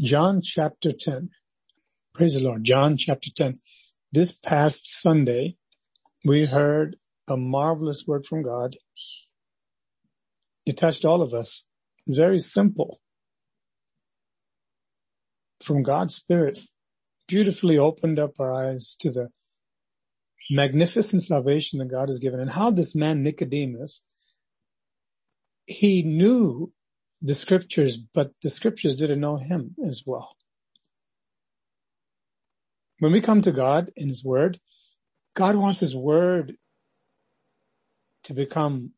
[0.00, 1.30] John chapter 10.
[2.14, 2.62] Praise the Lord.
[2.64, 3.58] John chapter 10.
[4.12, 5.56] This past Sunday,
[6.24, 6.96] we heard
[7.28, 8.76] a marvelous word from God.
[10.66, 11.64] It touched all of us.
[12.06, 13.00] Very simple.
[15.64, 16.60] From God's Spirit,
[17.26, 19.28] beautifully opened up our eyes to the
[20.50, 24.02] magnificent salvation that God has given and how this man Nicodemus,
[25.66, 26.72] he knew
[27.22, 30.36] the scriptures, but the scriptures didn't know him as well.
[33.00, 34.58] When we come to God in his word,
[35.34, 36.56] God wants his word
[38.24, 38.92] to become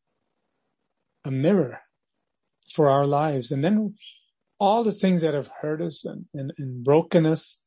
[1.23, 1.79] a mirror
[2.73, 3.51] for our lives.
[3.51, 3.95] And then
[4.59, 7.59] all the things that have hurt us and, and, and broken us,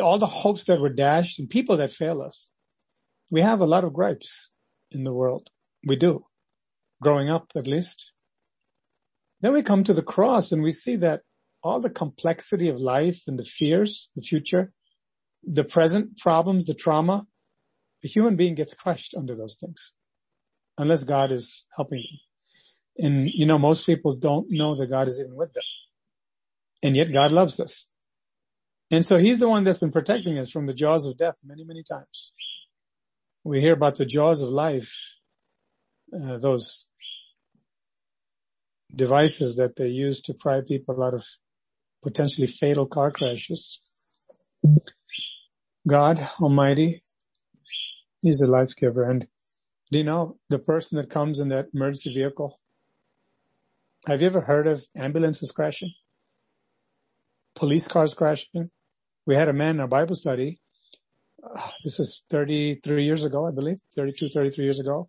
[0.00, 2.50] all the hopes that were dashed and people that fail us.
[3.32, 4.50] We have a lot of gripes
[4.90, 5.48] in the world.
[5.86, 6.26] We do.
[7.02, 8.12] Growing up, at least.
[9.40, 11.22] Then we come to the cross and we see that
[11.62, 14.72] all the complexity of life and the fears, the future,
[15.44, 17.26] the present problems, the trauma,
[18.02, 19.92] the human being gets crushed under those things
[20.78, 23.06] unless God is helping them.
[23.06, 25.62] And you know, most people don't know that God is even with them.
[26.82, 27.86] And yet God loves us.
[28.90, 31.64] And so he's the one that's been protecting us from the jaws of death many,
[31.64, 32.32] many times.
[33.44, 34.92] We hear about the jaws of life,
[36.14, 36.86] uh, those
[38.94, 41.24] devices that they use to pry people out of
[42.02, 43.80] potentially fatal car crashes.
[45.86, 47.02] God Almighty
[48.22, 49.08] is a life giver.
[49.08, 49.26] And
[49.90, 52.58] do you know the person that comes in that emergency vehicle?
[54.06, 55.92] Have you ever heard of ambulances crashing?
[57.54, 58.70] Police cars crashing?
[59.26, 60.60] We had a man in our Bible study.
[61.42, 65.08] Uh, this is 33 years ago, I believe, 32, 33 years ago.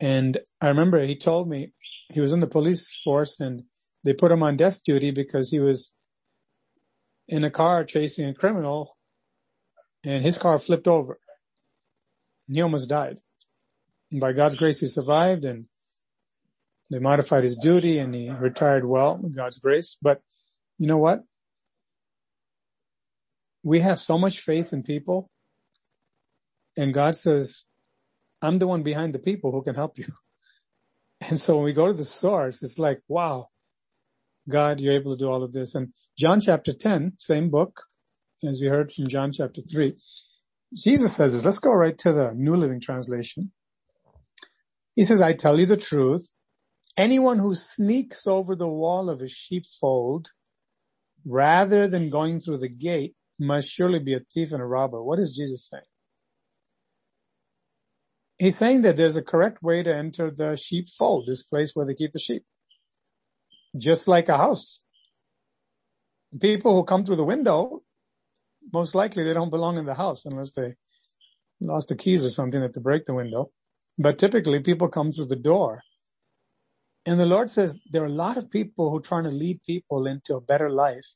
[0.00, 1.72] And I remember he told me
[2.12, 3.64] he was in the police force and
[4.04, 5.92] they put him on death duty because he was
[7.28, 8.96] in a car chasing a criminal
[10.04, 11.18] and his car flipped over
[12.48, 13.18] and he almost died.
[14.10, 15.66] And by God's grace, he survived and
[16.90, 19.98] they modified his duty and he retired well God's grace.
[20.00, 20.22] But
[20.78, 21.22] you know what?
[23.62, 25.30] We have so much faith in people
[26.76, 27.66] and God says,
[28.42, 30.06] I'm the one behind the people who can help you.
[31.28, 33.48] And so when we go to the source, it's like, wow,
[34.48, 35.74] God, you're able to do all of this.
[35.74, 37.82] And John chapter 10, same book
[38.42, 39.94] as we heard from John chapter 3.
[40.74, 41.44] Jesus says this.
[41.44, 43.52] Let's go right to the New Living Translation.
[44.94, 46.30] He says, I tell you the truth.
[46.96, 50.30] Anyone who sneaks over the wall of a sheepfold
[51.24, 55.02] rather than going through the gate must surely be a thief and a robber.
[55.02, 55.82] What is Jesus saying?
[58.40, 61.94] He's saying that there's a correct way to enter the sheepfold, this place where they
[61.94, 62.42] keep the sheep.
[63.76, 64.80] Just like a house.
[66.40, 67.82] People who come through the window,
[68.72, 70.74] most likely they don't belong in the house unless they
[71.60, 73.50] lost the keys or something that to break the window.
[73.98, 75.82] But typically people come through the door.
[77.04, 79.62] And the Lord says there are a lot of people who are trying to lead
[79.64, 81.06] people into a better life.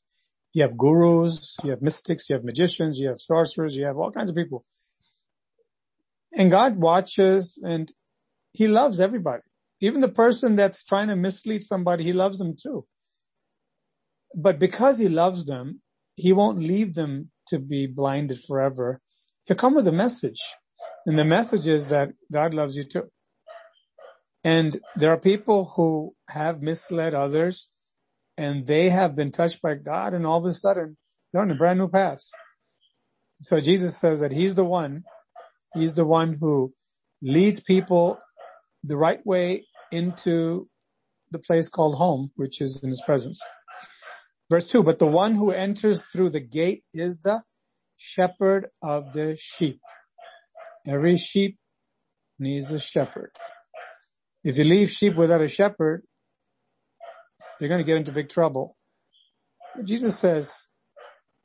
[0.53, 4.11] You have gurus, you have mystics, you have magicians, you have sorcerers, you have all
[4.11, 4.63] kinds of people
[6.35, 7.91] and God watches and
[8.53, 9.43] he loves everybody.
[9.81, 12.85] Even the person that's trying to mislead somebody, he loves them too.
[14.35, 15.81] But because he loves them,
[16.15, 19.01] he won't leave them to be blinded forever.
[19.45, 20.41] He'll come with a message.
[21.05, 23.09] And the message is that God loves you too.
[24.43, 27.69] And there are people who have misled others
[28.37, 30.97] and they have been touched by God and all of a sudden
[31.31, 32.23] they're on a brand new path.
[33.41, 35.03] So Jesus says that he's the one
[35.75, 36.73] He's the one who
[37.21, 38.17] leads people
[38.83, 40.69] the right way into
[41.31, 43.39] the place called home, which is in his presence.
[44.49, 47.43] Verse two, but the one who enters through the gate is the
[47.97, 49.79] shepherd of the sheep.
[50.87, 51.57] Every sheep
[52.39, 53.31] needs a shepherd.
[54.43, 56.03] If you leave sheep without a shepherd,
[57.59, 58.77] you're going to get into big trouble.
[59.83, 60.67] Jesus says,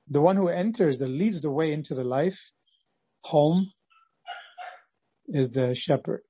[0.09, 2.53] the one who enters, that leads the way into the life,
[3.25, 3.73] home,
[5.35, 6.23] is the shepherd.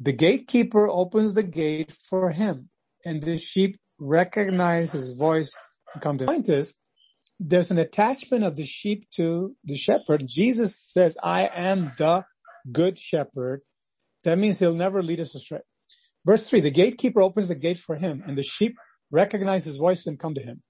[0.00, 2.68] The gatekeeper opens the gate for him
[3.04, 5.56] and the sheep recognize his voice
[5.92, 6.24] and come to.
[6.24, 6.26] Him.
[6.26, 6.74] The point is,
[7.40, 10.24] there's an attachment of the sheep to the shepherd.
[10.26, 12.24] Jesus says, I am the
[12.70, 13.62] good shepherd.
[14.24, 15.60] That means he'll never lead us astray.
[16.26, 18.76] Verse three, the gatekeeper opens the gate for him and the sheep
[19.10, 20.62] recognize his voice and come to him.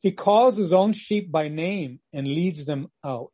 [0.00, 3.30] He calls his own sheep by name and leads them out.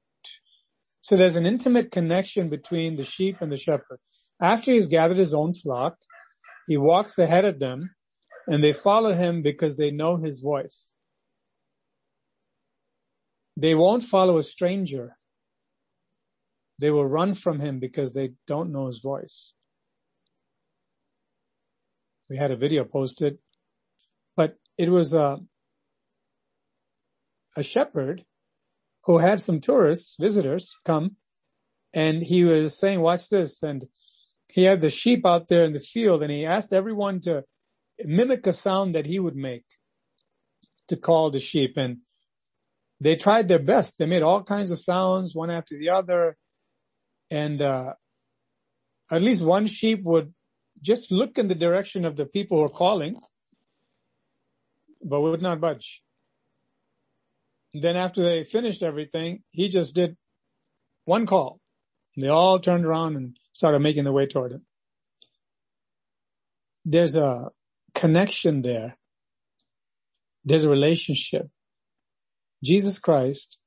[1.08, 3.98] So there's an intimate connection between the sheep and the shepherd.
[4.42, 5.96] After he's gathered his own flock,
[6.66, 7.94] he walks ahead of them
[8.46, 10.92] and they follow him because they know his voice.
[13.56, 15.16] They won't follow a stranger.
[16.78, 19.54] They will run from him because they don't know his voice.
[22.28, 23.38] We had a video posted,
[24.36, 25.40] but it was a,
[27.56, 28.26] a shepherd
[29.08, 31.16] who had some tourists, visitors come
[31.94, 33.62] and he was saying, watch this.
[33.62, 33.86] And
[34.52, 37.44] he had the sheep out there in the field and he asked everyone to
[37.98, 39.64] mimic a sound that he would make
[40.88, 41.78] to call the sheep.
[41.78, 42.00] And
[43.00, 43.96] they tried their best.
[43.96, 46.36] They made all kinds of sounds, one after the other.
[47.30, 47.94] And, uh,
[49.10, 50.34] at least one sheep would
[50.82, 53.16] just look in the direction of the people who are calling,
[55.02, 56.02] but would not budge.
[57.74, 60.16] Then after they finished everything, he just did
[61.04, 61.60] one call.
[62.16, 64.66] They all turned around and started making their way toward him.
[66.84, 67.50] There's a
[67.94, 68.96] connection there.
[70.44, 71.48] There's a relationship.
[72.64, 73.58] Jesus Christ,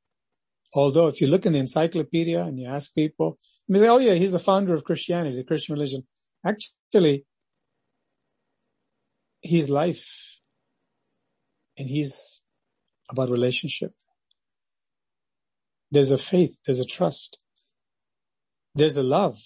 [0.74, 3.38] although if you look in the encyclopedia and you ask people,
[3.70, 6.04] they say, oh yeah, he's the founder of Christianity, the Christian religion.
[6.46, 7.26] Actually,
[9.42, 10.40] he's life
[11.78, 12.41] and he's
[13.12, 13.94] about relationship.
[15.92, 17.38] There's a faith, there's a trust,
[18.76, 19.38] there's a love,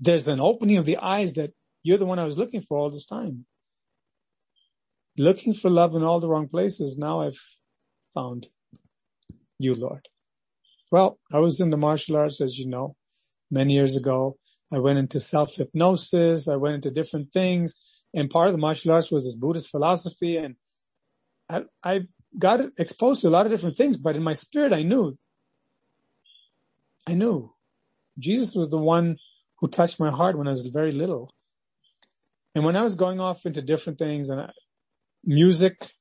[0.00, 2.90] there's an opening of the eyes that you're the one I was looking for all
[2.90, 3.44] this time.
[5.18, 6.96] Looking for love in all the wrong places.
[6.96, 7.38] Now I've
[8.14, 8.48] found
[9.58, 10.08] you, Lord.
[10.90, 12.96] Well, I was in the martial arts, as you know,
[13.50, 14.38] many years ago.
[14.72, 16.48] I went into self-hypnosis.
[16.48, 17.74] I went into different things.
[18.14, 20.38] And part of the martial arts was this Buddhist philosophy.
[20.38, 20.56] And
[21.50, 22.00] I, I
[22.38, 25.16] got exposed to a lot of different things, but in my spirit, I knew,
[27.06, 27.52] I knew
[28.18, 29.16] Jesus was the one
[29.58, 31.30] who touched my heart when I was very little.
[32.54, 34.50] And when I was going off into different things and I,
[35.24, 35.92] music,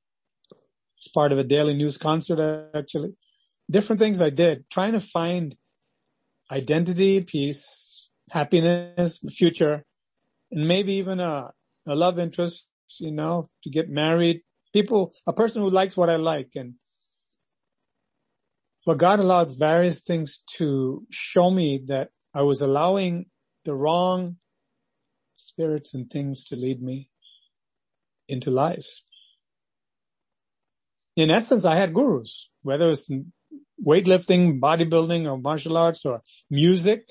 [0.98, 3.16] it's part of a daily news concert actually,
[3.70, 5.56] different things I did, trying to find
[6.52, 9.84] identity, peace, happiness, future,
[10.52, 11.52] and maybe even a,
[11.88, 12.66] a love interest,
[13.00, 14.42] you know, to get married.
[14.74, 16.76] People, a person who likes what I like and
[18.86, 23.28] but God allowed various things to show me that I was allowing
[23.66, 24.38] the wrong
[25.36, 27.10] spirits and things to lead me
[28.28, 29.04] into lies.
[31.16, 33.10] In essence, I had gurus, whether it's
[33.86, 37.10] weightlifting, bodybuilding, or martial arts, or music.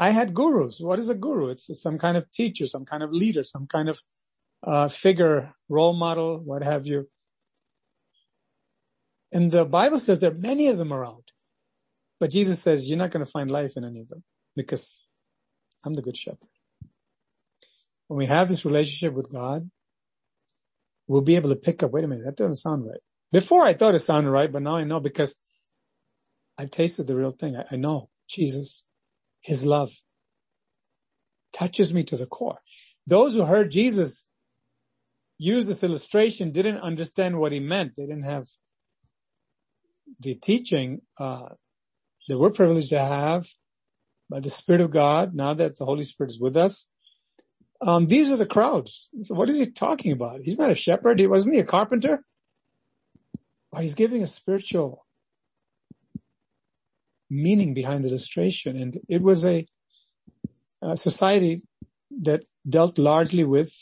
[0.00, 0.80] I had gurus.
[0.80, 1.48] What is a guru?
[1.48, 4.00] It's, some kind of teacher, some kind of leader, some kind of
[4.62, 7.08] uh, figure, role model, what have you.
[9.32, 11.24] And the Bible says there are many of them around.
[12.20, 14.22] But Jesus says you're not going to find life in any of them
[14.54, 15.02] because
[15.84, 16.48] I'm the good shepherd.
[18.08, 19.68] When we have this relationship with God,
[21.08, 23.00] we'll be able to pick up, wait a minute, that doesn't sound right.
[23.32, 25.34] Before I thought it sounded right, but now I know because
[26.58, 27.56] I've tasted the real thing.
[27.56, 28.84] I, I know Jesus
[29.42, 29.90] his love
[31.52, 32.58] touches me to the core.
[33.06, 34.26] Those who heard Jesus
[35.42, 37.92] use this illustration didn't understand what he meant.
[37.96, 38.46] They didn't have
[40.20, 41.48] the teaching uh,
[42.28, 43.46] that we're privileged to have
[44.30, 45.34] by the Spirit of God.
[45.34, 46.88] Now that the Holy Spirit is with us,
[47.80, 49.08] um, these are the crowds.
[49.22, 50.40] So what is he talking about?
[50.42, 51.18] He's not a shepherd.
[51.18, 52.24] He wasn't he a carpenter?
[53.72, 55.04] Well, he's giving a spiritual
[57.28, 58.76] meaning behind the illustration.
[58.76, 59.66] And it was a,
[60.82, 61.62] a society
[62.20, 63.72] that dealt largely with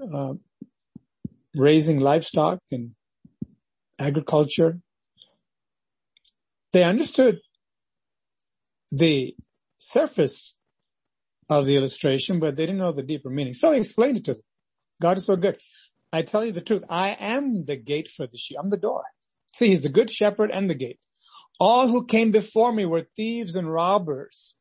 [0.00, 0.34] uh,
[1.54, 2.92] raising livestock and
[3.98, 4.78] agriculture.
[6.72, 7.40] They understood
[8.90, 9.34] the
[9.78, 10.56] surface
[11.50, 13.54] of the illustration, but they didn't know the deeper meaning.
[13.54, 14.42] So I explained it to them.
[15.00, 15.58] God is so good.
[16.12, 16.84] I tell you the truth.
[16.88, 18.58] I am the gate for the sheep.
[18.60, 19.02] I'm the door.
[19.54, 20.98] See, he's the good shepherd and the gate.
[21.60, 24.54] All who came before me were thieves and robbers.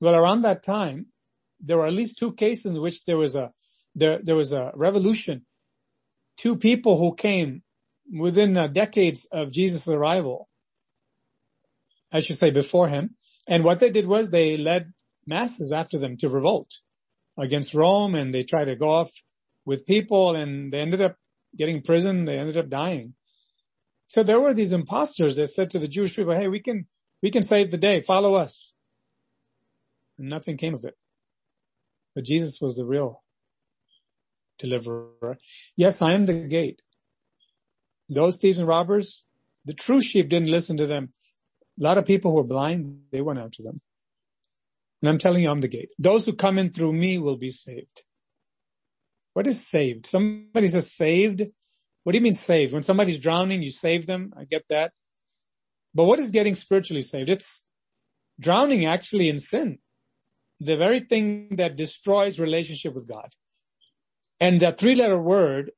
[0.00, 1.06] Well, around that time,
[1.60, 3.52] there were at least two cases in which there was a,
[3.98, 5.44] there, there was a revolution.
[6.36, 7.62] Two people who came
[8.12, 10.48] within decades of Jesus' arrival.
[12.10, 13.16] I should say before him.
[13.46, 14.92] And what they did was they led
[15.26, 16.72] masses after them to revolt
[17.36, 19.10] against Rome and they tried to go off
[19.64, 21.16] with people and they ended up
[21.56, 22.24] getting prison.
[22.24, 23.14] They ended up dying.
[24.06, 26.86] So there were these imposters that said to the Jewish people, hey, we can,
[27.22, 28.00] we can save the day.
[28.00, 28.72] Follow us.
[30.18, 30.96] And nothing came of it.
[32.14, 33.22] But Jesus was the real
[34.58, 35.38] deliverer.
[35.76, 36.82] Yes, I am the gate.
[38.08, 39.24] Those thieves and robbers,
[39.64, 41.10] the true sheep didn't listen to them.
[41.80, 43.80] A lot of people who were blind, they went after them.
[45.02, 45.90] And I'm telling you, I'm the gate.
[45.98, 48.02] Those who come in through me will be saved.
[49.34, 50.06] What is saved?
[50.06, 51.42] Somebody says saved
[52.02, 52.72] What do you mean saved?
[52.72, 54.32] When somebody's drowning, you save them.
[54.36, 54.92] I get that.
[55.94, 57.28] But what is getting spiritually saved?
[57.28, 57.64] It's
[58.40, 59.78] drowning actually in sin.
[60.60, 63.28] The very thing that destroys relationship with God.
[64.40, 65.72] And that three letter word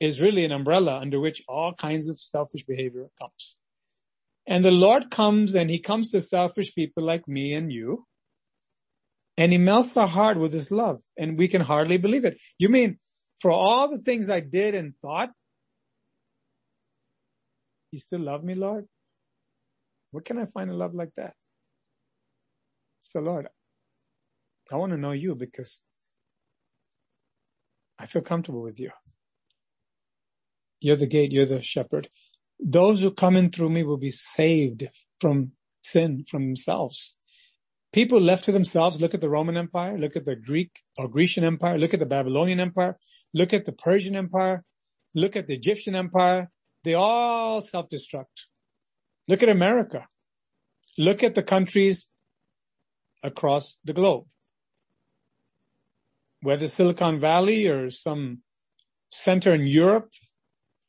[0.00, 3.56] is really an umbrella under which all kinds of selfish behavior comes.
[4.46, 8.04] And the Lord comes and he comes to selfish people like me and you.
[9.38, 12.38] And he melts our heart with his love and we can hardly believe it.
[12.58, 12.98] You mean
[13.40, 15.30] for all the things I did and thought,
[17.92, 18.86] you still love me, Lord?
[20.10, 21.34] Where can I find a love like that?
[23.00, 23.48] So Lord,
[24.70, 25.80] I want to know you because
[28.02, 28.90] I feel comfortable with you.
[30.80, 31.30] You're the gate.
[31.30, 32.08] You're the shepherd.
[32.58, 34.88] Those who come in through me will be saved
[35.20, 35.52] from
[35.84, 37.14] sin, from themselves.
[37.92, 41.44] People left to themselves, look at the Roman Empire, look at the Greek or Grecian
[41.44, 42.98] Empire, look at the Babylonian Empire,
[43.34, 44.64] look at the Persian Empire,
[45.14, 46.50] look at the Egyptian Empire.
[46.82, 48.46] They all self-destruct.
[49.28, 50.08] Look at America.
[50.98, 52.08] Look at the countries
[53.22, 54.26] across the globe.
[56.42, 58.42] Whether Silicon Valley or some
[59.10, 60.10] center in Europe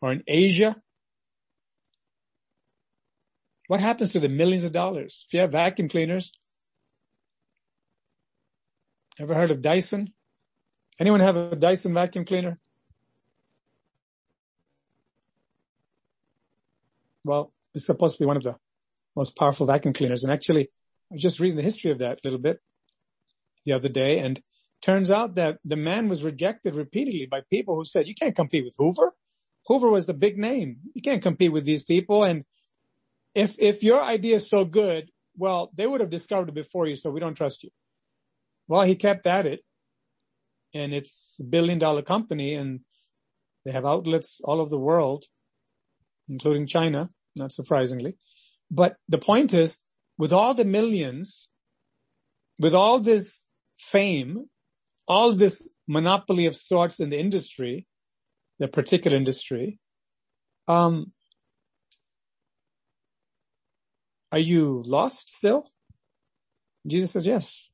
[0.01, 0.75] or in Asia.
[3.67, 5.25] What happens to the millions of dollars?
[5.27, 6.31] If you have vacuum cleaners,
[9.19, 10.11] Ever heard of Dyson?
[10.99, 12.57] Anyone have a Dyson vacuum cleaner?
[17.23, 18.57] Well, it's supposed to be one of the
[19.15, 20.23] most powerful vacuum cleaners.
[20.23, 22.59] And actually, I was just reading the history of that a little bit
[23.65, 24.41] the other day and
[24.83, 28.65] turns out that the man was rejected repeatedly by people who said, you can't compete
[28.65, 29.13] with Hoover.
[29.67, 30.77] Hoover was the big name.
[30.93, 32.23] You can't compete with these people.
[32.23, 32.43] And
[33.33, 36.97] if, if your idea is so good, well, they would have discovered it before you.
[36.97, 37.69] So we don't trust you.
[38.67, 39.61] Well, he kept at it
[40.73, 42.81] and it's a billion dollar company and
[43.65, 45.25] they have outlets all over the world,
[46.27, 48.17] including China, not surprisingly.
[48.69, 49.77] But the point is,
[50.17, 51.49] with all the millions,
[52.59, 53.47] with all this
[53.77, 54.49] fame,
[55.13, 57.85] all this monopoly of sorts in the industry,
[58.59, 59.79] the particular industry,
[60.67, 61.11] um,
[64.31, 65.69] are you lost still?
[66.87, 67.69] Jesus says, yes.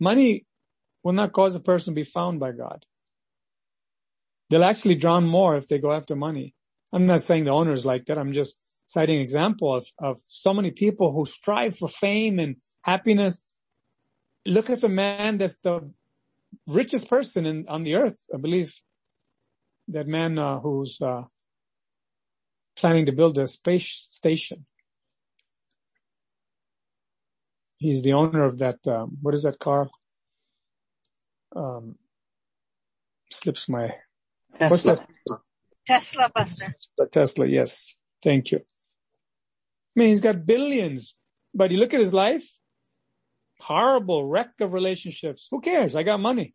[0.00, 0.46] Money
[1.04, 2.84] will not cause a person to be found by God.
[4.48, 6.54] They'll actually drown more if they go after money.
[6.92, 8.18] I'm not saying the owner is like that.
[8.18, 13.40] I'm just citing example of, of so many people who strive for fame and happiness.
[14.46, 15.90] Look at the man that's the
[16.66, 18.18] richest person in, on the earth.
[18.34, 18.74] I believe
[19.88, 21.24] that man uh, who's uh,
[22.76, 24.66] planning to build a space station.
[27.76, 28.86] He's the owner of that.
[28.86, 29.88] Um, what is that car?
[31.56, 31.96] Um,
[33.30, 33.94] slips my.
[34.58, 34.68] Tesla.
[34.68, 35.06] What's that?
[35.86, 36.74] Tesla, Buster.
[37.10, 37.96] Tesla, yes.
[38.22, 38.58] Thank you.
[38.58, 41.16] I mean, he's got billions,
[41.54, 42.48] but you look at his life,
[43.60, 45.48] horrible wreck of relationships.
[45.50, 45.96] Who cares?
[45.96, 46.54] I got money.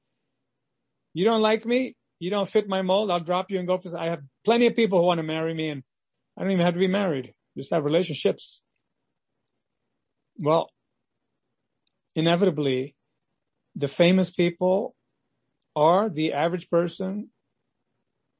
[1.13, 1.95] You don't like me.
[2.19, 3.11] You don't fit my mold.
[3.11, 5.53] I'll drop you and go for, I have plenty of people who want to marry
[5.53, 5.83] me and
[6.37, 7.33] I don't even have to be married.
[7.57, 8.61] Just have relationships.
[10.37, 10.69] Well,
[12.15, 12.95] inevitably
[13.75, 14.95] the famous people
[15.75, 17.29] are the average person.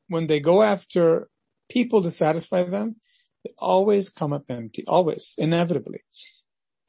[0.07, 1.27] When they go after
[1.69, 2.95] people to satisfy them,
[3.43, 6.01] they always come up empty, always, inevitably.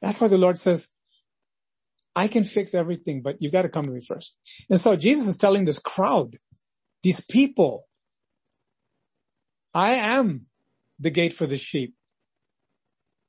[0.01, 0.87] That's why the Lord says,
[2.17, 4.35] I can fix everything, but you've got to come to me first.
[4.71, 6.35] And so Jesus is telling this crowd,
[7.03, 7.83] these people,
[9.73, 10.47] I am
[10.99, 11.93] the gate for the sheep.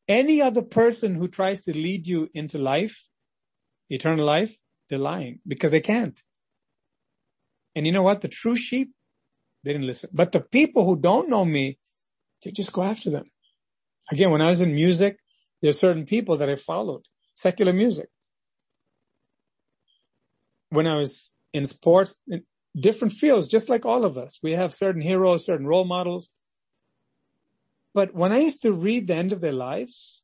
[0.08, 3.08] Any other person who tries to lead you into life
[3.90, 4.56] eternal life,
[4.88, 6.18] they're lying because they can't.
[7.74, 8.22] And you know what?
[8.22, 8.92] The true sheep,
[9.64, 10.10] they didn't listen.
[10.12, 11.78] But the people who don't know me,
[12.42, 13.26] they just go after them.
[14.10, 15.18] Again, when I was in music,
[15.60, 17.02] there's certain people that I followed.
[17.34, 18.08] Secular music.
[20.70, 22.42] When I was in sports, in
[22.78, 26.30] different fields, just like all of us, we have certain heroes, certain role models.
[27.94, 30.22] But when I used to read the end of their lives,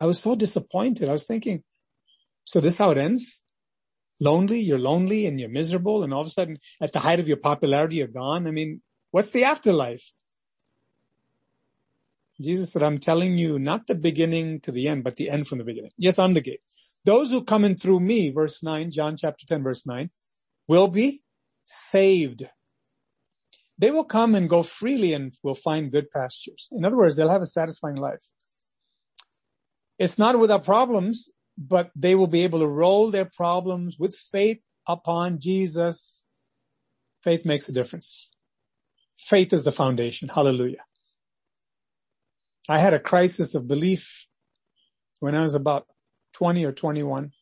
[0.00, 1.08] I was so disappointed.
[1.08, 1.62] I was thinking,
[2.44, 3.40] so this is how it ends.
[4.20, 7.28] Lonely, you're lonely and you're miserable and all of a sudden at the height of
[7.28, 8.46] your popularity, you're gone.
[8.46, 10.12] I mean, what's the afterlife?
[12.40, 15.58] Jesus said, I'm telling you not the beginning to the end, but the end from
[15.58, 15.92] the beginning.
[15.98, 16.60] Yes, I'm the gate.
[17.04, 20.10] Those who come in through me, verse nine, John chapter 10, verse nine,
[20.68, 21.22] will be
[21.64, 22.48] saved.
[23.78, 26.68] They will come and go freely and will find good pastures.
[26.72, 28.24] In other words, they'll have a satisfying life.
[29.98, 34.60] It's not without problems but they will be able to roll their problems with faith
[34.88, 36.24] upon Jesus.
[37.24, 38.30] Faith makes a difference.
[39.16, 40.28] faith is the foundation.
[40.28, 40.84] Hallelujah.
[42.68, 44.26] I had a crisis of belief
[45.20, 45.86] when I was about
[46.34, 47.32] 20 or 21.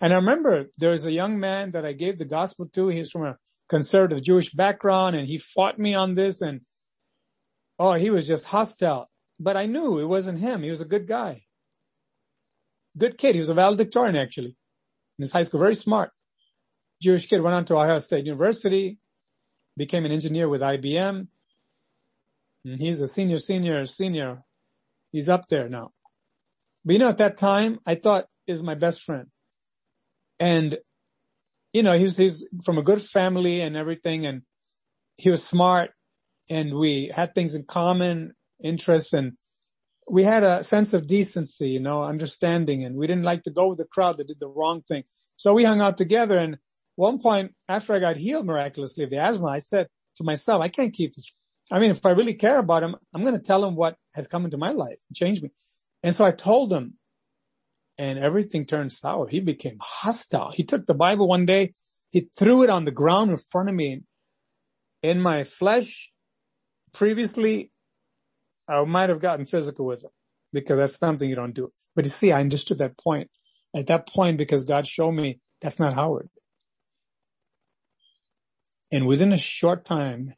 [0.00, 2.88] And I remember there was a young man that I gave the gospel to.
[2.88, 3.36] He's from a
[3.68, 6.62] conservative Jewish background and he fought me on this and
[7.78, 9.08] oh, he was just hostile.
[9.38, 10.62] But I knew it wasn't him.
[10.62, 11.42] He was a good guy.
[12.96, 13.34] Good kid.
[13.34, 14.56] He was a valedictorian actually
[15.18, 15.60] in his high school.
[15.60, 16.10] Very smart.
[17.02, 18.98] Jewish kid went on to Ohio State University,
[19.76, 21.28] became an engineer with IBM.
[22.66, 24.42] And he's a senior, senior, senior.
[25.12, 25.92] He's up there now.
[26.84, 29.28] But you know, at that time, I thought is my best friend.
[30.38, 30.76] And,
[31.72, 34.26] you know, he's, he's from a good family and everything.
[34.26, 34.42] And
[35.16, 35.90] he was smart
[36.50, 38.32] and we had things in common,
[38.62, 39.32] interests and
[40.08, 43.68] we had a sense of decency, you know, understanding and we didn't like to go
[43.68, 45.04] with the crowd that did the wrong thing.
[45.36, 46.58] So we hung out together and
[46.94, 50.68] one point after I got healed miraculously of the asthma, I said to myself, I
[50.68, 51.32] can't keep this.
[51.70, 54.28] I mean, if I really care about him, I'm going to tell him what has
[54.28, 55.50] come into my life and change me.
[56.02, 56.94] And so I told him
[57.98, 59.26] and everything turned sour.
[59.26, 60.50] He became hostile.
[60.50, 61.72] He took the Bible one day,
[62.10, 64.02] he threw it on the ground in front of me.
[65.02, 66.10] In my flesh,
[66.92, 67.70] previously,
[68.68, 70.10] I might have gotten physical with him
[70.52, 71.70] because that's something you don't do.
[71.94, 73.30] But you see, I understood that point
[73.74, 76.28] at that point because God showed me that's not Howard.
[78.92, 80.34] And within a short time,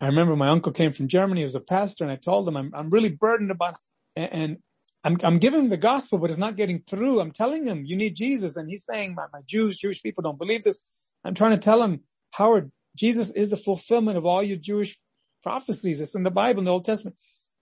[0.00, 1.40] I remember my uncle came from Germany.
[1.40, 3.76] He was a pastor and I told him I'm, I'm really burdened about,
[4.16, 4.58] and,
[5.04, 7.20] I'm, I'm giving him the gospel, but it's not getting through.
[7.20, 8.56] I'm telling him you need Jesus.
[8.56, 10.76] And he's saying my, my Jews, Jewish people don't believe this.
[11.24, 12.00] I'm trying to tell him,
[12.32, 14.98] Howard, Jesus is the fulfillment of all your Jewish
[15.42, 16.00] prophecies.
[16.00, 17.16] It's in the Bible, in the Old Testament.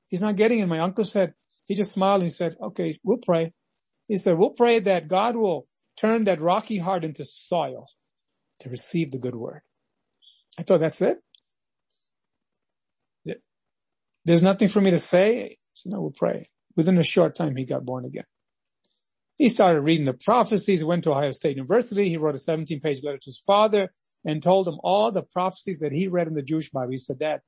[0.08, 0.66] He's not getting it.
[0.66, 1.34] My uncle said,
[1.66, 3.52] he just smiled and he said, okay, we'll pray.
[4.08, 5.66] He said, we'll pray that God will
[5.96, 7.86] turn that rocky heart into soil
[8.60, 9.60] to receive the good word.
[10.58, 11.18] I thought that's it.
[14.26, 15.56] There's nothing for me to say.
[15.74, 16.50] So no, we'll pray.
[16.76, 18.26] Within a short time, he got born again.
[19.36, 20.80] He started reading the prophecies.
[20.80, 22.08] He went to Ohio State University.
[22.08, 23.92] He wrote a 17 page letter to his father
[24.24, 26.90] and told him all the prophecies that he read in the Jewish Bible.
[26.90, 27.40] He said, Dad,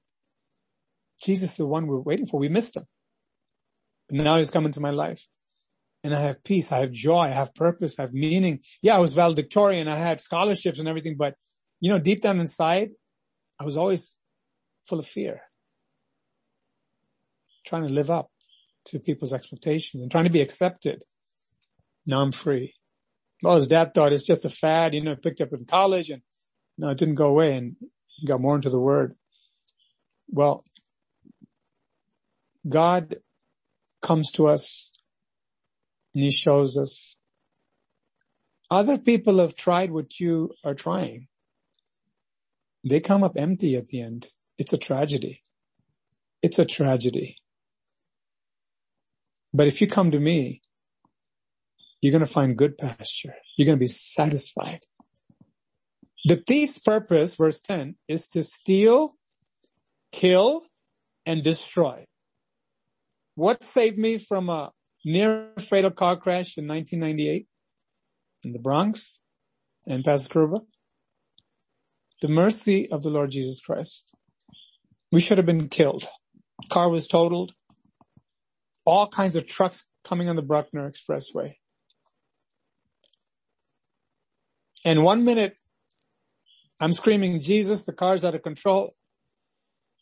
[1.22, 2.38] Jesus is the one we're waiting for.
[2.38, 2.86] We missed him.
[4.08, 5.26] But now he's come into my life
[6.04, 6.70] and I have peace.
[6.70, 7.18] I have joy.
[7.18, 7.98] I have purpose.
[7.98, 8.60] I have meaning.
[8.82, 9.88] Yeah, I was valedictorian.
[9.88, 11.34] I had scholarships and everything, but
[11.80, 12.90] you know, deep down inside,
[13.58, 14.16] I was always
[14.86, 15.42] full of fear,
[17.68, 18.30] trying to live up
[18.86, 21.04] to people's expectations and trying to be accepted.
[22.06, 22.74] Now I'm free.
[23.42, 26.22] Well, his dad thought it's just a fad, you know, picked up in college and
[26.76, 27.76] no, it didn't go away and
[28.26, 29.14] got more into the word.
[30.28, 30.64] Well,
[32.68, 33.16] God
[34.02, 34.90] comes to us
[36.14, 37.16] and he shows us
[38.70, 41.28] other people have tried what you are trying.
[42.88, 44.26] They come up empty at the end.
[44.58, 45.42] It's a tragedy.
[46.42, 47.36] It's a tragedy.
[49.52, 50.62] But if you come to me,
[52.00, 53.34] you're going to find good pasture.
[53.56, 54.80] You're going to be satisfied.
[56.24, 59.14] The thief's purpose, verse 10, is to steal,
[60.12, 60.62] kill,
[61.26, 62.04] and destroy.
[63.34, 64.72] What saved me from a
[65.04, 67.46] near fatal car crash in 1998
[68.44, 69.18] in the Bronx
[69.86, 70.62] and Pascagoula?
[72.20, 74.10] The mercy of the Lord Jesus Christ.
[75.12, 76.06] We should have been killed.
[76.68, 77.52] Car was totaled
[78.88, 81.52] all kinds of trucks coming on the Bruckner Expressway.
[84.82, 85.58] And one minute
[86.80, 88.94] I'm screaming, Jesus, the car's out of control.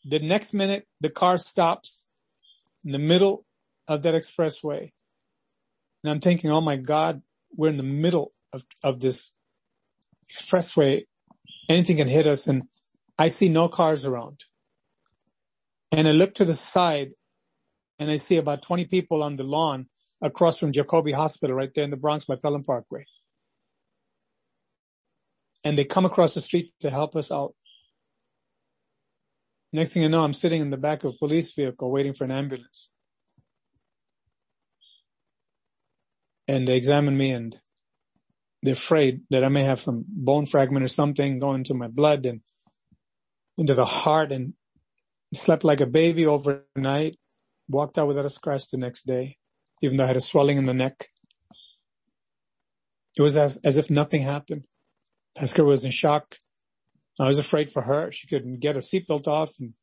[0.05, 2.07] The next minute the car stops
[2.85, 3.45] in the middle
[3.89, 4.93] of that expressway.
[6.03, 7.21] And I'm thinking, oh my God,
[7.53, 9.33] we're in the middle of, of this
[10.31, 11.03] expressway.
[11.67, 12.63] Anything can hit us and
[13.19, 14.45] I see no cars around.
[15.91, 17.11] And I look to the side
[17.99, 19.87] and I see about 20 people on the lawn
[20.21, 23.05] across from Jacobi Hospital right there in the Bronx by Pelham Parkway.
[25.63, 27.53] And they come across the street to help us out.
[29.73, 32.23] Next thing you know, I'm sitting in the back of a police vehicle waiting for
[32.23, 32.89] an ambulance.
[36.47, 37.57] And they examine me and
[38.63, 42.25] they're afraid that I may have some bone fragment or something going into my blood
[42.25, 42.41] and
[43.57, 44.53] into the heart and
[45.33, 47.17] slept like a baby overnight
[47.69, 49.37] walked out without a scratch the next day,
[49.81, 51.07] even though I had a swelling in the neck.
[53.17, 54.65] It was as, as if nothing happened.
[55.35, 56.35] Pascal was in shock.
[57.19, 58.11] I was afraid for her.
[58.11, 59.73] She couldn't get her seatbelt off and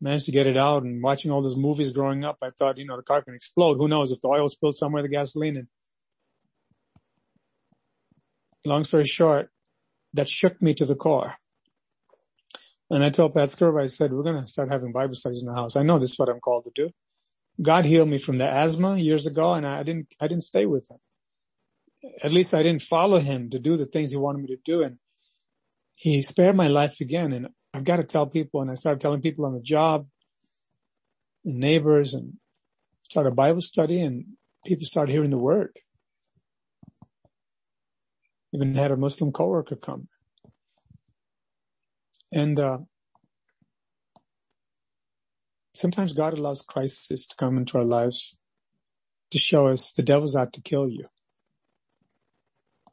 [0.00, 2.86] managed to get it out and watching all those movies growing up, I thought, you
[2.86, 3.76] know, the car can explode.
[3.76, 5.68] Who knows if the oil spilled somewhere, the gasoline and
[8.64, 9.48] long story short,
[10.14, 11.34] that shook me to the core.
[12.90, 15.54] And I told Pastor, I said, we're going to start having Bible studies in the
[15.54, 15.76] house.
[15.76, 16.90] I know this is what I'm called to do.
[17.60, 20.90] God healed me from the asthma years ago and I didn't, I didn't stay with
[20.90, 20.98] him.
[22.22, 24.82] At least I didn't follow him to do the things he wanted me to do.
[24.82, 24.98] And
[25.94, 27.32] he spared my life again.
[27.32, 30.06] And I've got to tell people, and I started telling people on the job
[31.44, 32.34] and neighbors and
[33.02, 34.24] started Bible study and
[34.64, 35.76] people started hearing the word.
[38.52, 40.08] Even had a Muslim coworker come.
[42.32, 42.78] And, uh,
[45.76, 48.36] sometimes God allows crisis to come into our lives
[49.30, 51.04] to show us the devil's out to kill you.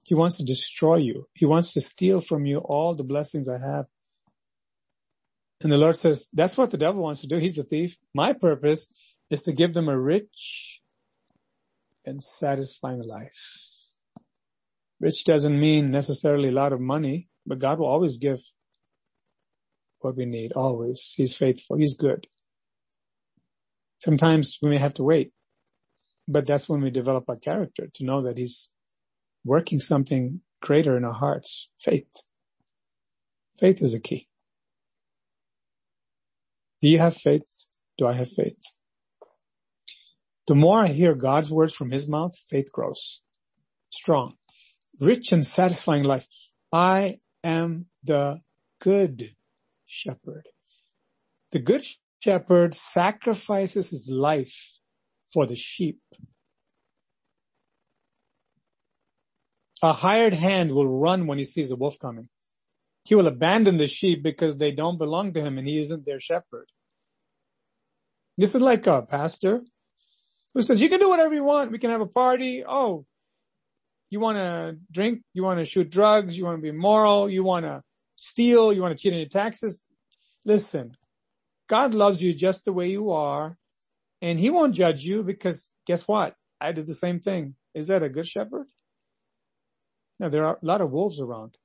[0.05, 1.27] He wants to destroy you.
[1.33, 3.85] He wants to steal from you all the blessings I have.
[5.61, 7.37] And the Lord says, that's what the devil wants to do.
[7.37, 7.97] He's the thief.
[8.13, 8.91] My purpose
[9.29, 10.81] is to give them a rich
[12.05, 13.31] and satisfying life.
[14.99, 18.39] Rich doesn't mean necessarily a lot of money, but God will always give
[19.99, 20.51] what we need.
[20.53, 21.13] Always.
[21.15, 21.77] He's faithful.
[21.77, 22.27] He's good.
[24.03, 25.31] Sometimes we may have to wait,
[26.27, 28.69] but that's when we develop our character to know that he's
[29.45, 31.69] working something greater in our hearts.
[31.79, 32.11] Faith.
[33.57, 34.27] Faith is the key.
[36.81, 37.47] Do you have faith?
[37.97, 38.59] Do I have faith?
[40.47, 43.21] The more I hear God's words from his mouth, faith grows.
[43.89, 44.33] Strong.
[44.99, 46.27] Rich and satisfying life.
[46.73, 48.41] I am the
[48.81, 49.33] good
[49.85, 50.49] shepherd.
[51.53, 51.85] The good
[52.23, 54.79] shepherd sacrifices his life
[55.33, 55.99] for the sheep.
[59.83, 62.29] A hired hand will run when he sees a wolf coming.
[63.03, 66.21] He will abandon the sheep because they don't belong to him and he isn't their
[66.21, 66.67] shepherd.
[68.37, 69.61] This is like a pastor
[70.53, 71.71] who says, you can do whatever you want.
[71.71, 72.63] We can have a party.
[72.65, 73.05] Oh,
[74.09, 75.23] you want to drink?
[75.33, 76.37] You want to shoot drugs?
[76.37, 77.29] You want to be moral?
[77.29, 77.81] You want to
[78.15, 78.71] steal?
[78.71, 79.83] You want to cheat on your taxes?
[80.45, 80.95] Listen,
[81.67, 83.57] God loves you just the way you are
[84.21, 86.35] and he won't judge you because guess what?
[86.59, 87.55] I did the same thing.
[87.73, 88.67] Is that a good shepherd?
[90.19, 91.57] Now there are a lot of wolves around.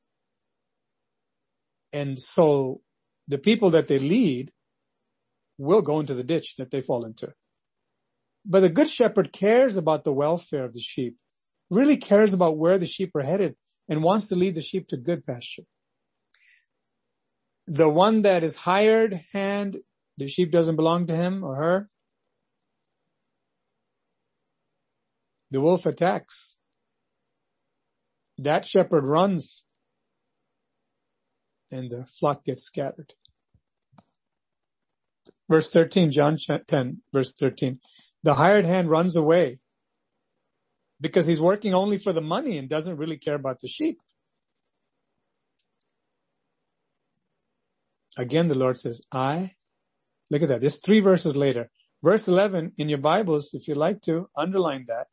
[1.92, 2.80] And so
[3.28, 4.50] the people that they lead
[5.58, 7.32] will go into the ditch that they fall into.
[8.44, 11.16] But the good shepherd cares about the welfare of the sheep,
[11.70, 13.56] really cares about where the sheep are headed
[13.88, 15.64] and wants to lead the sheep to good pasture.
[17.66, 19.76] The one that is hired hand,
[20.18, 21.88] the sheep doesn't belong to him or her.
[25.50, 26.56] The wolf attacks
[28.38, 29.64] that shepherd runs
[31.70, 33.14] and the flock gets scattered.
[35.48, 37.80] Verse 13, John 10, verse 13.
[38.22, 39.60] The hired hand runs away
[41.00, 43.98] because he's working only for the money and doesn't really care about the sheep.
[48.18, 49.52] Again, the Lord says, I,
[50.30, 50.60] look at that.
[50.60, 51.70] There's three verses later.
[52.02, 55.06] Verse 11 in your Bibles, if you like to, underline that.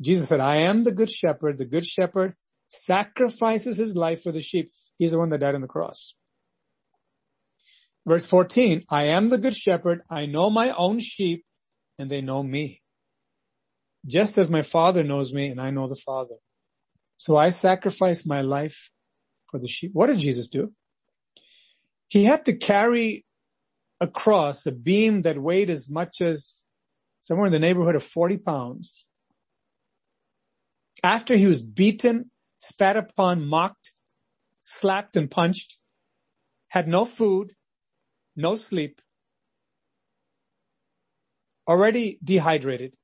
[0.00, 1.58] Jesus said, I am the good shepherd.
[1.58, 2.34] The good shepherd
[2.68, 4.72] sacrifices his life for the sheep.
[4.96, 6.14] He's the one that died on the cross.
[8.06, 10.02] Verse 14, I am the good shepherd.
[10.10, 11.44] I know my own sheep
[11.98, 12.80] and they know me.
[14.06, 16.36] Just as my father knows me and I know the father.
[17.16, 18.90] So I sacrifice my life
[19.50, 19.90] for the sheep.
[19.92, 20.72] What did Jesus do?
[22.08, 23.26] He had to carry
[24.00, 26.64] across a beam that weighed as much as
[27.20, 29.04] somewhere in the neighborhood of 40 pounds
[31.02, 32.30] after he was beaten,
[32.60, 33.92] spat upon, mocked,
[34.64, 35.78] slapped and punched,
[36.68, 37.52] had no food,
[38.36, 39.00] no sleep,
[41.66, 42.94] already dehydrated,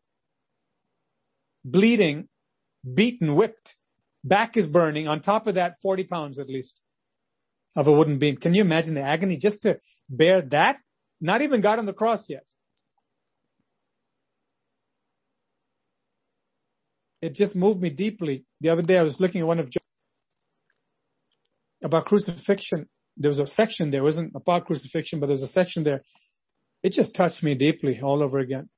[1.64, 2.28] bleeding,
[2.92, 3.76] beaten, whipped,
[4.24, 6.82] back is burning, on top of that 40 pounds at least
[7.76, 8.36] of a wooden beam.
[8.36, 9.78] Can you imagine the agony just to
[10.08, 10.78] bear that?
[11.24, 12.44] Not even got on the cross yet.
[17.24, 18.44] it just moved me deeply.
[18.60, 19.70] The other day I was looking at one of
[21.82, 22.86] about crucifixion.
[23.16, 26.02] There was a section there, it wasn't about crucifixion, but there's a section there.
[26.82, 28.68] It just touched me deeply all over again.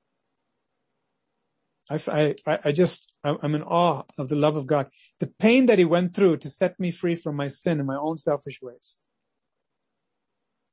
[1.91, 4.87] I, I, I just, I'm in awe of the love of God.
[5.19, 7.97] The pain that he went through to set me free from my sin and my
[7.97, 8.97] own selfish ways.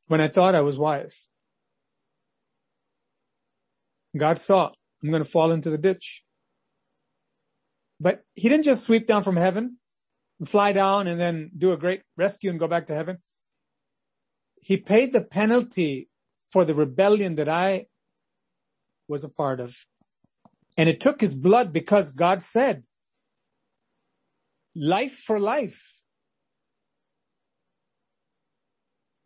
[0.07, 1.29] When I thought I was wise.
[4.17, 4.71] God saw,
[5.03, 6.23] I'm going to fall into the ditch.
[8.01, 9.79] But he didn't just sweep down from heaven,
[10.45, 13.19] fly down and then do a great rescue and go back to heaven.
[14.61, 16.09] He paid the penalty
[16.53, 17.87] for the rebellion that I
[19.09, 19.77] was a part of.
[20.77, 22.85] And it took his blood because God said,
[24.75, 25.95] life for life.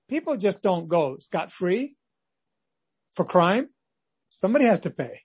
[0.09, 1.97] people just don't go scot free
[3.13, 3.69] for crime.
[4.31, 5.23] Somebody has to pay.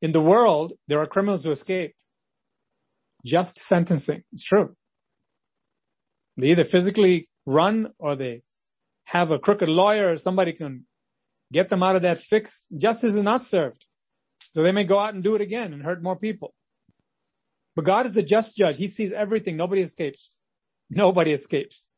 [0.00, 1.94] In the world, there are criminals who escape.
[3.24, 4.22] Just sentencing.
[4.32, 4.74] It's true.
[6.36, 8.42] They either physically run or they
[9.06, 10.86] have a crooked lawyer or somebody can
[11.52, 12.66] get them out of that fix.
[12.76, 13.86] Justice is not served.
[14.54, 16.54] So they may go out and do it again and hurt more people.
[17.74, 18.76] But God is the just judge.
[18.76, 19.56] He sees everything.
[19.56, 20.40] Nobody escapes.
[20.90, 21.92] Nobody escapes.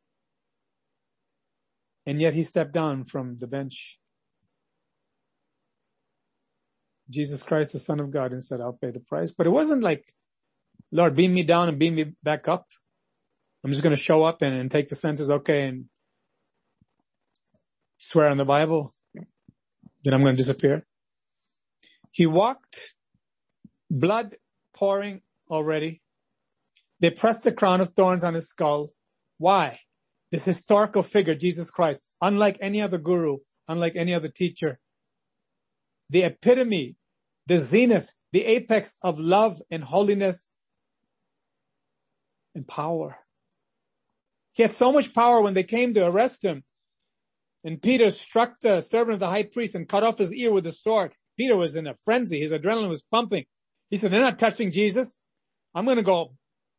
[2.06, 3.99] And yet he stepped down from the bench.
[7.10, 9.32] Jesus Christ, the son of God, and said, I'll pay the price.
[9.32, 10.04] But it wasn't like,
[10.92, 12.66] Lord, beam me down and beam me back up.
[13.64, 15.28] I'm just going to show up and, and take the sentence.
[15.28, 15.66] Okay.
[15.66, 15.86] And
[17.98, 18.92] swear on the Bible.
[20.04, 20.82] Then I'm going to disappear.
[22.12, 22.94] He walked
[23.90, 24.36] blood
[24.74, 25.20] pouring
[25.50, 26.00] already.
[27.00, 28.90] They pressed the crown of thorns on his skull.
[29.38, 29.78] Why?
[30.30, 34.78] This historical figure, Jesus Christ, unlike any other guru, unlike any other teacher,
[36.10, 36.96] the epitome,
[37.46, 40.46] the zenith, the apex of love and holiness
[42.54, 43.16] and power.
[44.52, 46.62] He had so much power when they came to arrest him.
[47.64, 50.66] And Peter struck the servant of the high priest and cut off his ear with
[50.66, 51.12] a sword.
[51.36, 52.38] Peter was in a frenzy.
[52.40, 53.44] His adrenaline was pumping.
[53.90, 55.14] He said, they're not touching Jesus.
[55.74, 56.34] I'm going to go